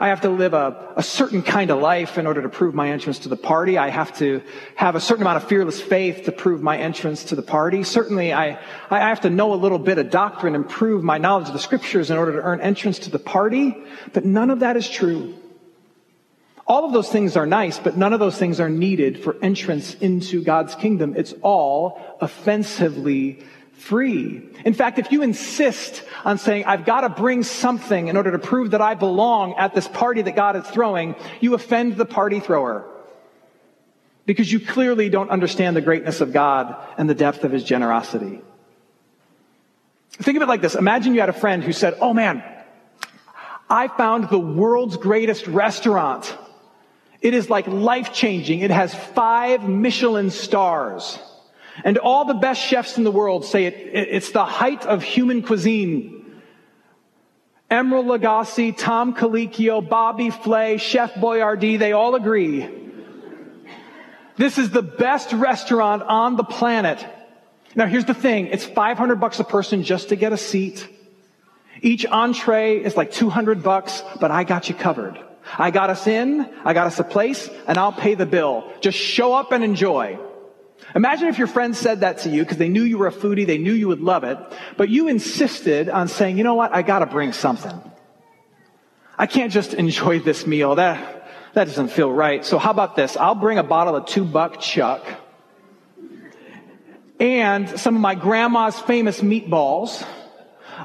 I 0.00 0.08
have 0.08 0.22
to 0.22 0.30
live 0.30 0.54
a, 0.54 0.94
a 0.96 1.02
certain 1.02 1.42
kind 1.42 1.70
of 1.70 1.78
life 1.78 2.16
in 2.16 2.26
order 2.26 2.40
to 2.40 2.48
prove 2.48 2.74
my 2.74 2.88
entrance 2.88 3.18
to 3.20 3.28
the 3.28 3.36
party. 3.36 3.76
I 3.76 3.90
have 3.90 4.16
to 4.16 4.42
have 4.76 4.94
a 4.94 5.00
certain 5.00 5.22
amount 5.22 5.42
of 5.42 5.48
fearless 5.50 5.82
faith 5.82 6.24
to 6.24 6.32
prove 6.32 6.62
my 6.62 6.78
entrance 6.78 7.24
to 7.24 7.36
the 7.36 7.42
party. 7.42 7.82
Certainly, 7.82 8.32
I, 8.32 8.58
I 8.88 9.00
have 9.00 9.20
to 9.22 9.30
know 9.30 9.52
a 9.52 9.60
little 9.60 9.78
bit 9.78 9.98
of 9.98 10.08
doctrine 10.08 10.54
and 10.54 10.66
prove 10.66 11.04
my 11.04 11.18
knowledge 11.18 11.48
of 11.48 11.52
the 11.52 11.58
scriptures 11.58 12.10
in 12.10 12.16
order 12.16 12.32
to 12.32 12.40
earn 12.40 12.62
entrance 12.62 12.98
to 13.00 13.10
the 13.10 13.18
party. 13.18 13.76
But 14.14 14.24
none 14.24 14.48
of 14.48 14.60
that 14.60 14.78
is 14.78 14.88
true. 14.88 15.34
All 16.66 16.84
of 16.84 16.92
those 16.92 17.08
things 17.08 17.36
are 17.36 17.46
nice, 17.46 17.78
but 17.78 17.96
none 17.96 18.12
of 18.12 18.18
those 18.18 18.36
things 18.36 18.58
are 18.58 18.68
needed 18.68 19.22
for 19.22 19.36
entrance 19.40 19.94
into 19.94 20.42
God's 20.42 20.74
kingdom. 20.74 21.14
It's 21.16 21.32
all 21.42 22.00
offensively 22.20 23.44
free. 23.72 24.42
In 24.64 24.74
fact, 24.74 24.98
if 24.98 25.12
you 25.12 25.22
insist 25.22 26.02
on 26.24 26.38
saying, 26.38 26.64
I've 26.64 26.84
got 26.84 27.02
to 27.02 27.08
bring 27.08 27.44
something 27.44 28.08
in 28.08 28.16
order 28.16 28.32
to 28.32 28.38
prove 28.38 28.72
that 28.72 28.80
I 28.80 28.94
belong 28.94 29.54
at 29.54 29.74
this 29.74 29.86
party 29.86 30.22
that 30.22 30.34
God 30.34 30.56
is 30.56 30.66
throwing, 30.66 31.14
you 31.40 31.54
offend 31.54 31.96
the 31.96 32.04
party 32.04 32.40
thrower. 32.40 32.84
Because 34.24 34.50
you 34.50 34.58
clearly 34.58 35.08
don't 35.08 35.30
understand 35.30 35.76
the 35.76 35.80
greatness 35.80 36.20
of 36.20 36.32
God 36.32 36.74
and 36.98 37.08
the 37.08 37.14
depth 37.14 37.44
of 37.44 37.52
his 37.52 37.62
generosity. 37.62 38.40
Think 40.10 40.36
of 40.36 40.42
it 40.42 40.48
like 40.48 40.62
this. 40.62 40.74
Imagine 40.74 41.14
you 41.14 41.20
had 41.20 41.28
a 41.28 41.34
friend 41.34 41.62
who 41.62 41.72
said, 41.72 41.96
Oh 42.00 42.12
man, 42.12 42.42
I 43.70 43.86
found 43.86 44.30
the 44.30 44.38
world's 44.38 44.96
greatest 44.96 45.46
restaurant. 45.46 46.36
It 47.20 47.34
is 47.34 47.50
like 47.50 47.66
life 47.66 48.12
changing. 48.12 48.60
It 48.60 48.70
has 48.70 48.94
five 48.94 49.68
Michelin 49.68 50.30
stars. 50.30 51.18
And 51.84 51.98
all 51.98 52.24
the 52.24 52.34
best 52.34 52.60
chefs 52.60 52.96
in 52.96 53.04
the 53.04 53.10
world 53.10 53.44
say 53.44 53.66
it, 53.66 53.74
it, 53.74 54.08
it's 54.10 54.30
the 54.30 54.44
height 54.44 54.86
of 54.86 55.02
human 55.02 55.42
cuisine. 55.42 56.40
Emeril 57.70 58.18
Lagasse, 58.18 58.76
Tom 58.76 59.14
Colicchio, 59.14 59.86
Bobby 59.86 60.30
Flay, 60.30 60.78
Chef 60.78 61.14
Boyardee, 61.14 61.78
they 61.78 61.92
all 61.92 62.14
agree. 62.14 62.68
This 64.36 64.58
is 64.58 64.70
the 64.70 64.82
best 64.82 65.32
restaurant 65.32 66.02
on 66.02 66.36
the 66.36 66.44
planet. 66.44 67.04
Now 67.74 67.86
here's 67.86 68.04
the 68.04 68.14
thing. 68.14 68.46
It's 68.48 68.64
500 68.64 69.16
bucks 69.16 69.40
a 69.40 69.44
person 69.44 69.82
just 69.82 70.10
to 70.10 70.16
get 70.16 70.32
a 70.32 70.36
seat. 70.36 70.88
Each 71.82 72.06
entree 72.06 72.82
is 72.82 72.96
like 72.96 73.12
200 73.12 73.62
bucks, 73.62 74.02
but 74.20 74.30
I 74.30 74.44
got 74.44 74.68
you 74.68 74.74
covered. 74.74 75.18
I 75.58 75.70
got 75.70 75.90
us 75.90 76.06
in, 76.06 76.48
I 76.64 76.72
got 76.74 76.86
us 76.86 76.98
a 76.98 77.04
place, 77.04 77.48
and 77.66 77.78
I'll 77.78 77.92
pay 77.92 78.14
the 78.14 78.26
bill. 78.26 78.72
Just 78.80 78.98
show 78.98 79.34
up 79.34 79.52
and 79.52 79.62
enjoy. 79.62 80.18
Imagine 80.94 81.28
if 81.28 81.38
your 81.38 81.46
friends 81.46 81.78
said 81.78 82.00
that 82.00 82.18
to 82.18 82.30
you 82.30 82.42
because 82.42 82.58
they 82.58 82.68
knew 82.68 82.82
you 82.82 82.98
were 82.98 83.06
a 83.06 83.12
foodie, 83.12 83.46
they 83.46 83.58
knew 83.58 83.72
you 83.72 83.88
would 83.88 84.00
love 84.00 84.24
it, 84.24 84.38
but 84.76 84.88
you 84.88 85.08
insisted 85.08 85.88
on 85.88 86.08
saying, 86.08 86.38
you 86.38 86.44
know 86.44 86.54
what, 86.54 86.74
I 86.74 86.82
gotta 86.82 87.06
bring 87.06 87.32
something. 87.32 87.80
I 89.18 89.26
can't 89.26 89.52
just 89.52 89.74
enjoy 89.74 90.20
this 90.20 90.46
meal. 90.46 90.74
That, 90.74 91.28
that 91.54 91.66
doesn't 91.66 91.88
feel 91.88 92.12
right. 92.12 92.44
So 92.44 92.58
how 92.58 92.70
about 92.70 92.96
this? 92.96 93.16
I'll 93.16 93.34
bring 93.34 93.58
a 93.58 93.62
bottle 93.62 93.96
of 93.96 94.06
two 94.06 94.24
buck 94.24 94.60
chuck 94.60 95.06
and 97.18 97.80
some 97.80 97.94
of 97.96 98.02
my 98.02 98.14
grandma's 98.14 98.78
famous 98.80 99.20
meatballs. 99.20 100.06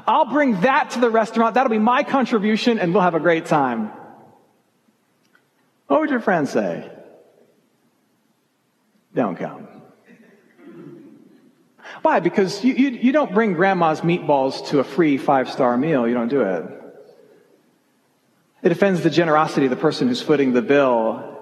I'll 0.06 0.24
bring 0.24 0.60
that 0.62 0.90
to 0.92 1.00
the 1.00 1.10
restaurant. 1.10 1.54
That'll 1.54 1.70
be 1.70 1.78
my 1.78 2.02
contribution 2.02 2.78
and 2.78 2.94
we'll 2.94 3.02
have 3.02 3.14
a 3.14 3.20
great 3.20 3.46
time. 3.46 3.90
What 5.92 6.00
would 6.00 6.08
your 6.08 6.20
friends 6.20 6.48
say? 6.50 6.90
Don't 9.14 9.36
come. 9.36 9.68
Why? 12.00 12.18
Because 12.20 12.64
you, 12.64 12.72
you, 12.72 12.88
you 12.92 13.12
don't 13.12 13.34
bring 13.34 13.52
grandma's 13.52 14.00
meatballs 14.00 14.68
to 14.68 14.78
a 14.78 14.84
free 14.84 15.18
five 15.18 15.50
star 15.50 15.76
meal. 15.76 16.08
You 16.08 16.14
don't 16.14 16.28
do 16.28 16.40
it. 16.40 16.64
It 18.62 18.72
offends 18.72 19.02
the 19.02 19.10
generosity 19.10 19.66
of 19.66 19.70
the 19.70 19.76
person 19.76 20.08
who's 20.08 20.22
footing 20.22 20.54
the 20.54 20.62
bill 20.62 21.38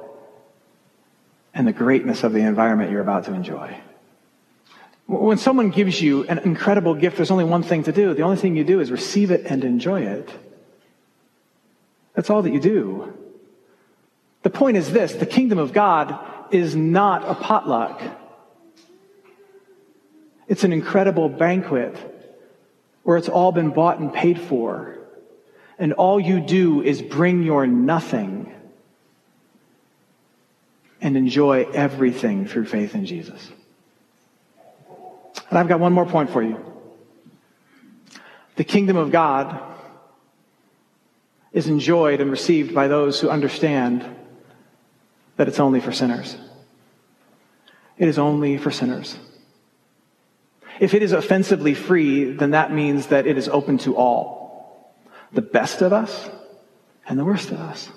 and 1.55 1.65
the 1.65 1.73
greatness 1.73 2.25
of 2.25 2.33
the 2.33 2.41
environment 2.41 2.91
you're 2.91 3.03
about 3.03 3.27
to 3.27 3.33
enjoy. 3.33 3.81
When 5.07 5.39
someone 5.39 5.71
gives 5.71 6.03
you 6.03 6.25
an 6.25 6.39
incredible 6.39 6.97
gift, 6.97 7.19
there's 7.19 7.31
only 7.31 7.45
one 7.45 7.63
thing 7.63 7.85
to 7.85 7.93
do. 7.93 8.15
The 8.15 8.23
only 8.23 8.37
thing 8.37 8.57
you 8.57 8.65
do 8.65 8.81
is 8.81 8.91
receive 8.91 9.31
it 9.31 9.47
and 9.47 9.63
enjoy 9.63 10.01
it. 10.01 10.29
That's 12.17 12.31
all 12.31 12.43
that 12.43 12.53
you 12.53 12.61
do. 12.61 13.17
The 14.43 14.51
point 14.51 14.77
is 14.77 14.91
this 14.91 15.13
the 15.13 15.27
kingdom 15.27 15.59
of 15.59 15.73
God 15.73 16.19
is 16.51 16.75
not 16.75 17.29
a 17.29 17.35
potluck. 17.35 18.01
It's 20.49 20.65
an 20.65 20.73
incredible 20.73 21.29
banquet 21.29 21.97
where 23.03 23.17
it's 23.17 23.29
all 23.29 23.53
been 23.53 23.71
bought 23.71 23.99
and 23.99 24.13
paid 24.13 24.41
for. 24.41 24.99
And 25.79 25.93
all 25.95 26.21
you 26.21 26.41
do 26.41 26.83
is 26.83 27.01
bring 27.01 27.43
your 27.43 27.67
nothing 27.67 28.53
and 31.01 31.17
enjoy 31.17 31.67
everything 31.73 32.47
through 32.47 32.67
faith 32.67 32.95
in 32.95 33.07
Jesus. 33.07 33.51
And 35.49 35.59
I've 35.59 35.69
got 35.69 35.81
one 35.81 35.93
more 35.93 36.05
point 36.05 36.31
for 36.31 36.43
you. 36.43 36.63
The 38.57 38.65
kingdom 38.65 38.97
of 38.97 39.11
God 39.11 39.59
is 41.53 41.69
enjoyed 41.69 42.21
and 42.21 42.31
received 42.31 42.75
by 42.75 42.89
those 42.89 43.21
who 43.21 43.31
understand 43.31 44.05
that 45.41 45.49
it's 45.49 45.59
only 45.59 45.81
for 45.81 45.91
sinners. 45.91 46.37
It 47.97 48.09
is 48.09 48.19
only 48.19 48.59
for 48.59 48.71
sinners. 48.71 49.19
If 50.79 50.93
it 50.93 51.03
is 51.03 51.13
offensively 51.13 51.73
free, 51.73 52.33
then 52.33 52.51
that 52.51 52.75
means 52.75 53.07
that 53.07 53.27
it 53.27 53.39
is 53.39 53.49
open 53.49 53.79
to 53.79 53.97
all. 53.97 54.95
The 55.33 55.41
best 55.41 55.81
of 55.81 55.95
us 55.95 56.29
and 57.09 57.19
the 57.19 57.25
worst 57.25 57.53
of 57.53 57.59
us. 57.59 57.89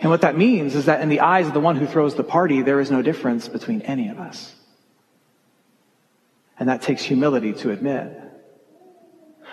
And 0.00 0.10
what 0.10 0.22
that 0.22 0.36
means 0.36 0.74
is 0.74 0.86
that 0.86 1.02
in 1.02 1.08
the 1.08 1.20
eyes 1.20 1.46
of 1.46 1.54
the 1.54 1.60
one 1.60 1.76
who 1.76 1.86
throws 1.86 2.16
the 2.16 2.24
party, 2.24 2.62
there 2.62 2.80
is 2.80 2.90
no 2.90 3.00
difference 3.00 3.46
between 3.46 3.82
any 3.82 4.08
of 4.08 4.18
us. 4.18 4.52
And 6.58 6.68
that 6.68 6.82
takes 6.82 7.04
humility 7.04 7.52
to 7.52 7.70
admit. 7.70 8.20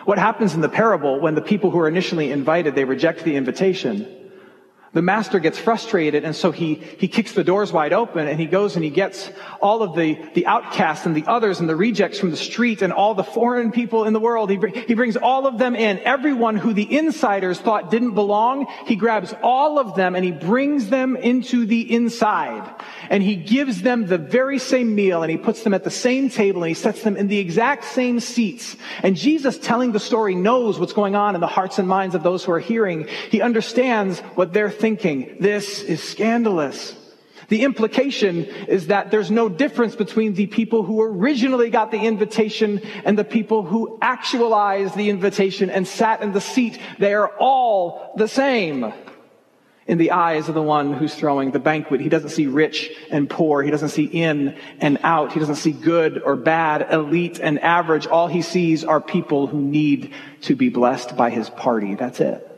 What 0.06 0.18
happens 0.18 0.56
in 0.56 0.62
the 0.62 0.70
parable 0.70 1.20
when 1.20 1.36
the 1.36 1.44
people 1.44 1.70
who 1.70 1.78
are 1.78 1.88
initially 1.88 2.32
invited, 2.32 2.74
they 2.74 2.86
reject 2.86 3.24
the 3.24 3.36
invitation? 3.36 4.25
The 4.96 5.02
master 5.02 5.40
gets 5.40 5.60
frustrated 5.60 6.24
and 6.24 6.34
so 6.34 6.52
he, 6.52 6.76
he 6.76 7.10
kicks 7.10 7.34
the 7.34 7.44
doors 7.44 7.70
wide 7.74 7.92
open 7.92 8.30
and 8.30 8.40
he 8.40 8.46
goes 8.46 8.76
and 8.76 8.84
he 8.84 8.90
gets 8.90 9.30
all 9.62 9.84
of 9.84 9.94
the, 9.94 10.18
the 10.36 10.48
outcasts 10.48 11.06
and 11.06 11.14
the 11.14 11.26
others 11.28 11.60
and 11.60 11.68
the 11.68 11.76
rejects 11.76 12.18
from 12.18 12.32
the 12.32 12.38
street 12.38 12.82
and 12.82 12.94
all 12.94 13.14
the 13.14 13.24
foreign 13.24 13.74
people 13.74 14.06
in 14.06 14.14
the 14.14 14.22
world. 14.22 14.50
He, 14.50 14.58
he 14.88 14.94
brings 14.94 15.18
all 15.18 15.48
of 15.48 15.58
them 15.58 15.76
in. 15.76 16.00
Everyone 16.00 16.56
who 16.56 16.72
the 16.72 16.98
insiders 16.98 17.60
thought 17.60 17.92
didn't 17.92 18.14
belong, 18.14 18.68
he 18.86 18.96
grabs 18.96 19.34
all 19.44 19.80
of 19.80 19.96
them 19.96 20.16
and 20.16 20.24
he 20.24 20.32
brings 20.32 20.90
them 20.90 21.18
into 21.18 21.66
the 21.66 21.94
inside. 21.94 22.64
And 23.10 23.24
he 23.24 23.36
gives 23.36 23.82
them 23.82 24.08
the 24.08 24.18
very 24.18 24.60
same 24.60 24.96
meal 24.96 25.24
and 25.24 25.32
he 25.32 25.38
puts 25.38 25.64
them 25.64 25.74
at 25.74 25.84
the 25.84 25.92
same 25.92 26.30
table 26.30 26.64
and 26.64 26.70
he 26.70 26.74
sets 26.74 27.04
them 27.04 27.18
in 27.18 27.28
the 27.28 27.38
exact 27.38 27.86
same 27.86 28.20
seats. 28.20 28.76
And 29.04 29.16
Jesus 29.16 29.58
telling 29.58 29.92
the 29.92 30.00
story 30.00 30.36
knows 30.36 30.80
what's 30.80 30.94
going 30.94 31.16
on 31.16 31.36
in 31.36 31.42
the 31.42 31.48
hearts 31.48 31.80
and 31.80 31.88
minds 31.88 32.16
of 32.16 32.24
those 32.24 32.44
who 32.44 32.52
are 32.52 32.60
hearing. 32.60 33.08
He 33.30 33.42
understands 33.42 34.20
what 34.36 34.54
they're 34.54 34.70
thinking 34.70 35.38
this 35.40 35.82
is 35.82 36.02
scandalous. 36.02 36.96
The 37.48 37.64
implication 37.64 38.46
is 38.46 38.88
that 38.88 39.12
there's 39.12 39.30
no 39.30 39.50
difference 39.50 39.96
between 39.96 40.34
the 40.34 40.48
people 40.48 40.84
who 40.84 41.02
originally 41.02 41.70
got 41.70 41.92
the 41.92 42.00
invitation 42.00 42.82
and 43.04 43.18
the 43.18 43.24
people 43.24 43.64
who 43.64 44.00
actualized 44.02 44.96
the 44.96 45.10
invitation 45.10 45.70
and 45.70 45.88
sat 45.88 46.22
in 46.22 46.32
the 46.32 46.42
seat. 46.42 46.80
They 46.98 47.14
are 47.14 47.32
all 47.40 48.14
the 48.16 48.28
same 48.28 48.94
in 49.88 50.00
the 50.00 50.12
eyes 50.12 50.50
of 50.50 50.56
the 50.56 50.62
one 50.62 50.94
who's 50.94 51.14
throwing 51.14 51.52
the 51.52 51.60
banquet. 51.60 52.02
He 52.02 52.10
doesn't 52.10 52.30
see 52.30 52.48
rich 52.48 52.92
and 53.12 53.30
poor. 53.30 53.62
He 53.62 53.70
doesn't 53.70 53.90
see 53.90 54.06
in 54.06 54.58
and 54.80 54.98
out. 55.04 55.34
He 55.34 55.40
doesn't 55.40 55.56
see 55.56 55.72
good 55.72 56.22
or 56.24 56.36
bad, 56.36 56.92
elite 56.92 57.40
and 57.40 57.60
average. 57.60 58.08
All 58.08 58.28
he 58.28 58.42
sees 58.42 58.84
are 58.84 59.00
people 59.00 59.46
who 59.46 59.62
need 59.62 60.14
to 60.42 60.56
be 60.56 60.70
blessed 60.70 61.16
by 61.16 61.30
his 61.30 61.50
party. 61.52 61.94
That's 61.94 62.20
it. 62.20 62.52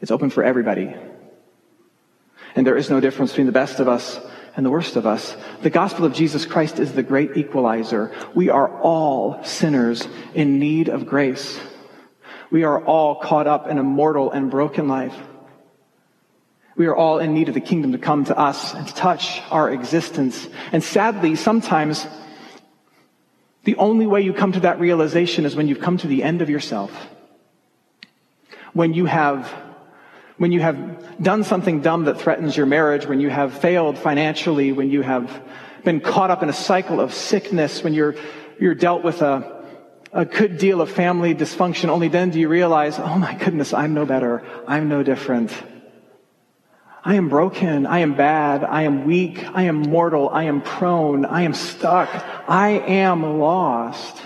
It's 0.00 0.10
open 0.10 0.30
for 0.30 0.42
everybody. 0.42 0.94
And 2.54 2.66
there 2.66 2.76
is 2.76 2.88
no 2.88 3.00
difference 3.00 3.32
between 3.32 3.46
the 3.46 3.52
best 3.52 3.80
of 3.80 3.88
us 3.88 4.18
and 4.56 4.64
the 4.64 4.70
worst 4.70 4.96
of 4.96 5.06
us. 5.06 5.36
The 5.62 5.70
gospel 5.70 6.06
of 6.06 6.14
Jesus 6.14 6.46
Christ 6.46 6.78
is 6.78 6.92
the 6.92 7.02
great 7.02 7.36
equalizer. 7.36 8.12
We 8.34 8.48
are 8.48 8.80
all 8.80 9.44
sinners 9.44 10.08
in 10.34 10.58
need 10.58 10.88
of 10.88 11.06
grace. 11.06 11.60
We 12.50 12.64
are 12.64 12.82
all 12.82 13.16
caught 13.20 13.46
up 13.46 13.68
in 13.68 13.78
a 13.78 13.82
mortal 13.82 14.30
and 14.32 14.50
broken 14.50 14.88
life. 14.88 15.14
We 16.80 16.86
are 16.86 16.96
all 16.96 17.18
in 17.18 17.34
need 17.34 17.48
of 17.48 17.52
the 17.52 17.60
kingdom 17.60 17.92
to 17.92 17.98
come 17.98 18.24
to 18.24 18.38
us 18.38 18.72
and 18.72 18.88
to 18.88 18.94
touch 18.94 19.42
our 19.50 19.70
existence. 19.70 20.48
And 20.72 20.82
sadly, 20.82 21.36
sometimes 21.36 22.06
the 23.64 23.76
only 23.76 24.06
way 24.06 24.22
you 24.22 24.32
come 24.32 24.52
to 24.52 24.60
that 24.60 24.80
realization 24.80 25.44
is 25.44 25.54
when 25.54 25.68
you've 25.68 25.82
come 25.82 25.98
to 25.98 26.06
the 26.06 26.22
end 26.22 26.40
of 26.40 26.48
yourself. 26.48 26.90
When 28.72 28.94
you 28.94 29.04
have 29.04 29.52
when 30.38 30.52
you 30.52 30.60
have 30.60 31.22
done 31.22 31.44
something 31.44 31.82
dumb 31.82 32.06
that 32.06 32.18
threatens 32.18 32.56
your 32.56 32.64
marriage, 32.64 33.04
when 33.04 33.20
you 33.20 33.28
have 33.28 33.60
failed 33.60 33.98
financially, 33.98 34.72
when 34.72 34.88
you 34.88 35.02
have 35.02 35.28
been 35.84 36.00
caught 36.00 36.30
up 36.30 36.42
in 36.42 36.48
a 36.48 36.54
cycle 36.54 36.98
of 36.98 37.12
sickness, 37.12 37.84
when 37.84 37.92
you're, 37.92 38.14
you're 38.58 38.74
dealt 38.74 39.04
with 39.04 39.20
a, 39.20 39.66
a 40.14 40.24
good 40.24 40.56
deal 40.56 40.80
of 40.80 40.90
family 40.90 41.34
dysfunction, 41.34 41.90
only 41.90 42.08
then 42.08 42.30
do 42.30 42.40
you 42.40 42.48
realize, 42.48 42.98
oh 42.98 43.18
my 43.18 43.34
goodness, 43.34 43.74
I'm 43.74 43.92
no 43.92 44.06
better. 44.06 44.42
I'm 44.66 44.88
no 44.88 45.02
different. 45.02 45.52
I 47.02 47.14
am 47.14 47.28
broken. 47.28 47.86
I 47.86 48.00
am 48.00 48.14
bad. 48.14 48.62
I 48.62 48.82
am 48.82 49.06
weak. 49.06 49.44
I 49.54 49.62
am 49.62 49.76
mortal. 49.76 50.28
I 50.28 50.44
am 50.44 50.60
prone. 50.60 51.24
I 51.24 51.42
am 51.42 51.54
stuck. 51.54 52.08
I 52.48 52.70
am 52.70 53.38
lost. 53.38 54.20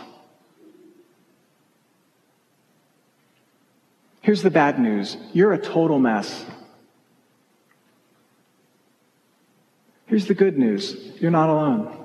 Here's 4.21 4.43
the 4.43 4.51
bad 4.51 4.79
news 4.79 5.17
you're 5.33 5.53
a 5.53 5.59
total 5.59 5.99
mess. 5.99 6.45
Here's 10.07 10.27
the 10.27 10.35
good 10.35 10.59
news 10.59 10.97
you're 11.21 11.31
not 11.31 11.51
alone. 11.51 11.97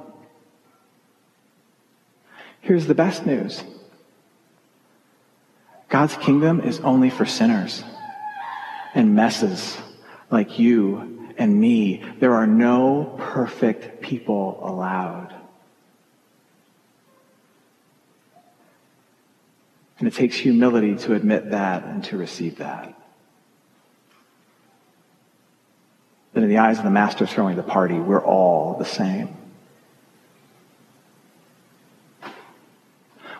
Here's 2.61 2.85
the 2.85 2.95
best 2.95 3.25
news 3.25 3.63
God's 5.89 6.15
kingdom 6.17 6.61
is 6.61 6.79
only 6.81 7.09
for 7.09 7.25
sinners 7.25 7.83
and 8.93 9.15
messes 9.15 9.77
like 10.31 10.59
you 10.59 11.33
and 11.37 11.59
me. 11.59 12.03
There 12.19 12.33
are 12.33 12.47
no 12.47 13.15
perfect 13.17 14.01
people 14.01 14.59
allowed. 14.61 15.33
And 19.99 20.07
it 20.07 20.13
takes 20.13 20.35
humility 20.35 20.95
to 20.95 21.13
admit 21.13 21.51
that 21.51 21.83
and 21.83 22.03
to 22.05 22.17
receive 22.17 22.57
that. 22.57 22.93
That 26.33 26.43
in 26.43 26.49
the 26.49 26.59
eyes 26.59 26.77
of 26.77 26.83
the 26.83 26.89
master 26.89 27.25
throwing 27.25 27.57
the 27.57 27.63
party, 27.63 27.99
we're 27.99 28.23
all 28.23 28.75
the 28.77 28.85
same. 28.85 29.35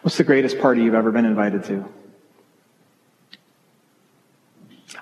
What's 0.02 0.18
the 0.18 0.24
greatest 0.24 0.60
party 0.60 0.84
you've 0.84 0.96
ever 0.96 1.12
been 1.12 1.26
invited 1.26 1.66
to? 1.66 1.86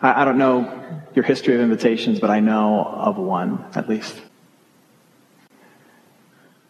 I, 0.02 0.22
I 0.22 0.26
don't 0.26 0.38
know 0.38 1.02
your 1.16 1.24
history 1.24 1.56
of 1.56 1.62
invitations, 1.62 2.20
but 2.20 2.30
I 2.30 2.40
know 2.40 2.86
of 2.86 3.18
one, 3.18 3.66
at 3.76 3.90
least. 3.90 4.16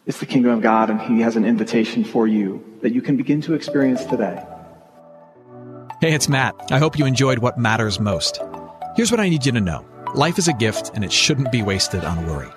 It's 0.05 0.19
the 0.19 0.25
kingdom 0.25 0.51
of 0.51 0.61
God, 0.61 0.89
and 0.89 1.01
He 1.01 1.21
has 1.21 1.35
an 1.35 1.45
invitation 1.45 2.03
for 2.03 2.27
you 2.27 2.63
that 2.81 2.93
you 2.93 3.01
can 3.01 3.17
begin 3.17 3.41
to 3.41 3.53
experience 3.53 4.05
today. 4.05 4.43
Hey, 5.99 6.13
it's 6.13 6.29
Matt. 6.29 6.55
I 6.71 6.79
hope 6.79 6.97
you 6.97 7.05
enjoyed 7.05 7.39
what 7.39 7.57
matters 7.57 7.99
most. 7.99 8.39
Here's 8.95 9.11
what 9.11 9.19
I 9.19 9.29
need 9.29 9.45
you 9.45 9.51
to 9.51 9.61
know 9.61 9.85
life 10.15 10.37
is 10.37 10.47
a 10.47 10.53
gift, 10.53 10.91
and 10.93 11.03
it 11.03 11.11
shouldn't 11.11 11.51
be 11.51 11.61
wasted 11.61 12.05
on 12.05 12.25
worry. 12.27 12.49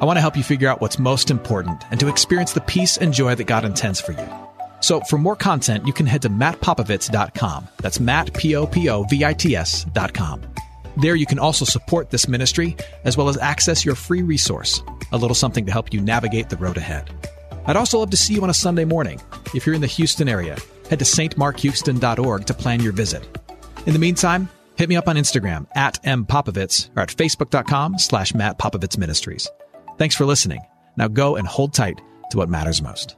I 0.00 0.04
want 0.04 0.18
to 0.18 0.20
help 0.20 0.36
you 0.36 0.42
figure 0.42 0.68
out 0.68 0.80
what's 0.80 0.98
most 0.98 1.30
important 1.30 1.84
and 1.90 1.98
to 2.00 2.08
experience 2.08 2.52
the 2.52 2.60
peace 2.60 2.96
and 2.96 3.12
joy 3.12 3.34
that 3.34 3.44
God 3.44 3.64
intends 3.64 4.00
for 4.00 4.12
you. 4.12 4.45
So, 4.80 5.00
for 5.00 5.18
more 5.18 5.36
content, 5.36 5.86
you 5.86 5.92
can 5.92 6.06
head 6.06 6.22
to 6.22 6.30
mattpopovits.com. 6.30 7.68
That's 7.78 8.00
Matt, 8.00 8.34
P 8.34 8.54
O 8.56 8.66
P 8.66 8.88
O 8.88 9.04
V 9.04 9.24
I 9.24 9.32
T 9.32 9.56
S.com. 9.56 10.42
There, 10.96 11.14
you 11.14 11.26
can 11.26 11.38
also 11.38 11.64
support 11.64 12.10
this 12.10 12.28
ministry 12.28 12.76
as 13.04 13.16
well 13.16 13.28
as 13.28 13.36
access 13.36 13.84
your 13.84 13.94
free 13.94 14.22
resource, 14.22 14.82
a 15.12 15.18
little 15.18 15.34
something 15.34 15.66
to 15.66 15.72
help 15.72 15.92
you 15.92 16.00
navigate 16.00 16.48
the 16.48 16.56
road 16.56 16.78
ahead. 16.78 17.10
I'd 17.66 17.76
also 17.76 17.98
love 17.98 18.10
to 18.10 18.16
see 18.16 18.34
you 18.34 18.42
on 18.42 18.50
a 18.50 18.54
Sunday 18.54 18.84
morning. 18.84 19.20
If 19.54 19.66
you're 19.66 19.74
in 19.74 19.80
the 19.80 19.86
Houston 19.86 20.28
area, 20.28 20.56
head 20.88 21.00
to 21.00 21.04
stmarkhouston.org 21.04 22.46
to 22.46 22.54
plan 22.54 22.80
your 22.80 22.92
visit. 22.92 23.26
In 23.86 23.92
the 23.92 23.98
meantime, 23.98 24.48
hit 24.76 24.88
me 24.88 24.96
up 24.96 25.08
on 25.08 25.16
Instagram 25.16 25.66
at 25.74 26.02
mpopovits 26.02 26.90
or 26.96 27.02
at 27.02 27.08
facebook.com 27.10 27.98
slash 27.98 28.34
Matt 28.34 28.58
Popovits 28.58 28.96
Ministries. 28.96 29.48
Thanks 29.98 30.14
for 30.14 30.24
listening. 30.24 30.60
Now 30.96 31.08
go 31.08 31.36
and 31.36 31.46
hold 31.46 31.74
tight 31.74 32.00
to 32.30 32.38
what 32.38 32.48
matters 32.48 32.80
most. 32.80 33.16